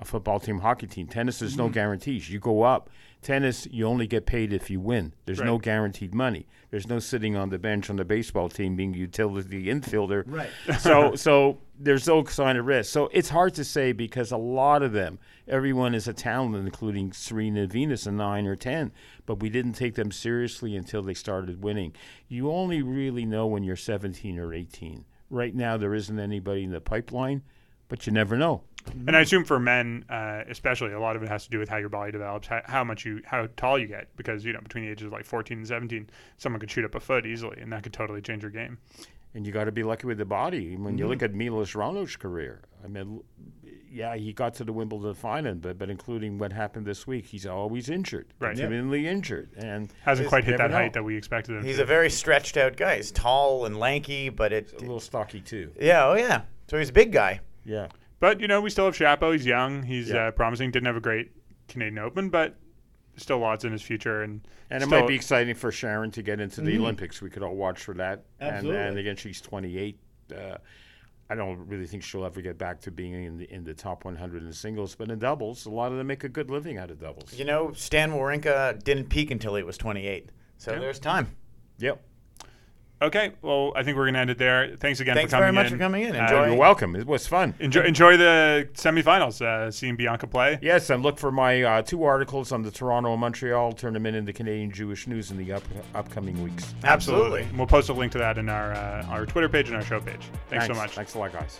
[0.00, 1.06] a football team, hockey team.
[1.06, 1.74] Tennis is no mm-hmm.
[1.74, 2.30] guarantees.
[2.30, 2.88] You go up.
[3.20, 5.12] Tennis, you only get paid if you win.
[5.26, 6.46] There's no guaranteed money.
[6.70, 10.24] There's no sitting on the bench on the baseball team being utility infielder.
[10.26, 10.48] Right.
[10.80, 12.90] so so there's no sign of risk.
[12.90, 17.12] So it's hard to say because a lot of them, everyone is a talent, including
[17.12, 18.90] Serena and Venus, a nine or ten.
[19.26, 21.92] But we didn't take them seriously until they started winning.
[22.26, 25.04] You only really know when you're 17 or 18.
[25.28, 27.42] Right now, there isn't anybody in the pipeline,
[27.88, 28.62] but you never know.
[29.06, 31.68] And I assume for men, uh, especially, a lot of it has to do with
[31.68, 34.60] how your body develops, how, how much you, how tall you get, because you know
[34.60, 36.08] between the ages of like 14 and 17,
[36.38, 38.78] someone could shoot up a foot easily, and that could totally change your game.
[39.34, 40.76] And you got to be lucky with the body.
[40.76, 43.22] When you look at Milos Raonic's career, I mean,
[43.88, 47.46] yeah, he got to the Wimbledon final, but but including what happened this week, he's
[47.46, 48.56] always injured, Right.
[48.56, 48.64] Yeah.
[48.64, 51.82] intermittently injured, and Hasn't quite hit never that height that we expected him He's to.
[51.82, 52.96] a very stretched out guy.
[52.96, 54.72] He's tall and lanky, but it.
[54.72, 55.70] a little stocky too.
[55.80, 56.42] Yeah, oh yeah.
[56.68, 57.40] So he's a big guy.
[57.64, 57.86] Yeah.
[58.20, 59.32] But you know, we still have Shapo.
[59.32, 59.82] He's young.
[59.82, 60.26] He's Yeah.
[60.28, 60.70] uh, promising.
[60.70, 61.32] Didn't have a great
[61.68, 62.56] Canadian Open, but
[63.16, 64.22] still lots in his future.
[64.22, 67.20] And And it still- might be exciting for Sharon to get into the Olympics.
[67.20, 68.24] We could all watch for that.
[68.38, 68.80] And, Absolutely.
[68.82, 69.98] and again, she's 28.
[70.34, 70.56] Uh,
[71.28, 74.04] I don't really think she'll ever get back to being in the, in the top
[74.04, 76.90] 100 in singles, but in doubles, a lot of them make a good living out
[76.90, 77.32] of doubles.
[77.38, 80.30] You know, Stan Wawrinka didn't peak until he was 28.
[80.56, 80.78] So Yeah.
[80.80, 81.28] there's time.
[81.78, 82.02] Yep.
[83.02, 84.76] Okay, well, I think we're gonna end it there.
[84.76, 85.78] Thanks again Thanks for coming very much in.
[85.78, 86.16] for coming in.
[86.16, 86.46] Uh, Enjoy.
[86.48, 86.94] You're welcome.
[86.96, 87.54] It was fun.
[87.58, 89.40] enjoy, enjoy the semifinals.
[89.40, 90.58] Uh, seeing Bianca play.
[90.60, 94.26] Yes, and look for my uh, two articles on the Toronto and Montreal tournament in
[94.26, 95.62] the Canadian Jewish News in the up,
[95.94, 96.74] upcoming weeks.
[96.84, 97.42] Absolutely.
[97.42, 99.82] And We'll post a link to that in our uh, our Twitter page and our
[99.84, 100.28] show page.
[100.50, 100.90] Thanks, so much.
[100.90, 101.58] Thanks a lot, guys.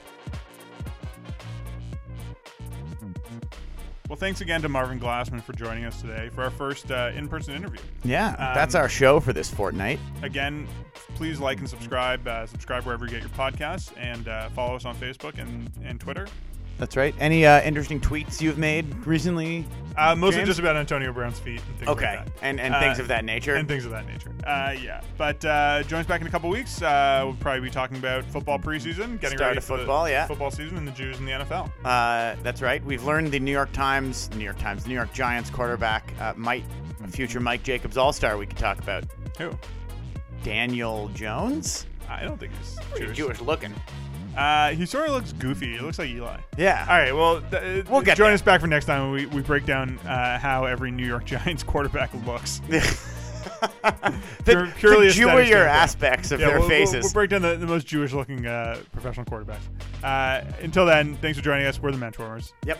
[4.10, 7.54] Well, thanks again to Marvin Glassman for joining us today for our first uh, in-person
[7.54, 7.78] interview.
[8.02, 10.00] Yeah, that's Um, our show for this fortnight.
[10.22, 10.66] Again,
[11.14, 12.26] please like and subscribe.
[12.26, 16.00] Uh, subscribe wherever you get your podcasts, and uh, follow us on Facebook and, and
[16.00, 16.26] Twitter.
[16.80, 17.14] That's right.
[17.20, 19.66] Any uh, interesting tweets you've made recently?
[19.98, 20.48] Uh, mostly James?
[20.48, 22.32] just about Antonio Brown's feet and things Okay, like that.
[22.40, 23.54] and and Uh, things of that nature.
[23.56, 24.32] and things of that nature.
[24.46, 26.80] Uh, yeah, but uh, join us back in a couple weeks.
[26.80, 30.26] Uh, we'll probably be talking about football preseason, getting Start ready for football, yeah.
[30.26, 31.70] football season, and the Jews in the NFL.
[31.84, 32.82] Uh, that's right.
[32.82, 36.64] We've learned the New York Times, New York Times, New York Giants quarterback uh, might
[37.10, 38.38] future Mike Jacobs All Star.
[38.38, 39.04] We could talk about
[39.36, 39.50] Who?
[40.42, 41.86] Daniel Jones.
[42.08, 43.16] I don't think he's Jewish.
[43.16, 43.74] Jewish looking.
[44.36, 45.72] Uh, he sort of looks goofy.
[45.74, 46.38] He looks like Eli.
[46.56, 46.86] Yeah.
[46.88, 47.12] All right.
[47.12, 48.34] Well, th- We'll get join there.
[48.34, 51.24] us back for next time when we, we break down uh, how every New York
[51.26, 52.60] Giants quarterback looks.
[52.68, 52.80] the,
[54.44, 57.04] Pure- purely the Jewier aspects of Yeah, their we'll, we'll- faces.
[57.04, 59.62] We'll, break down the, the most Jewish-looking uh, professional quarterbacks.
[60.04, 61.80] Uh, until then, thanks for joining us.
[61.80, 62.52] We're the Mentorers.
[62.64, 62.78] yep.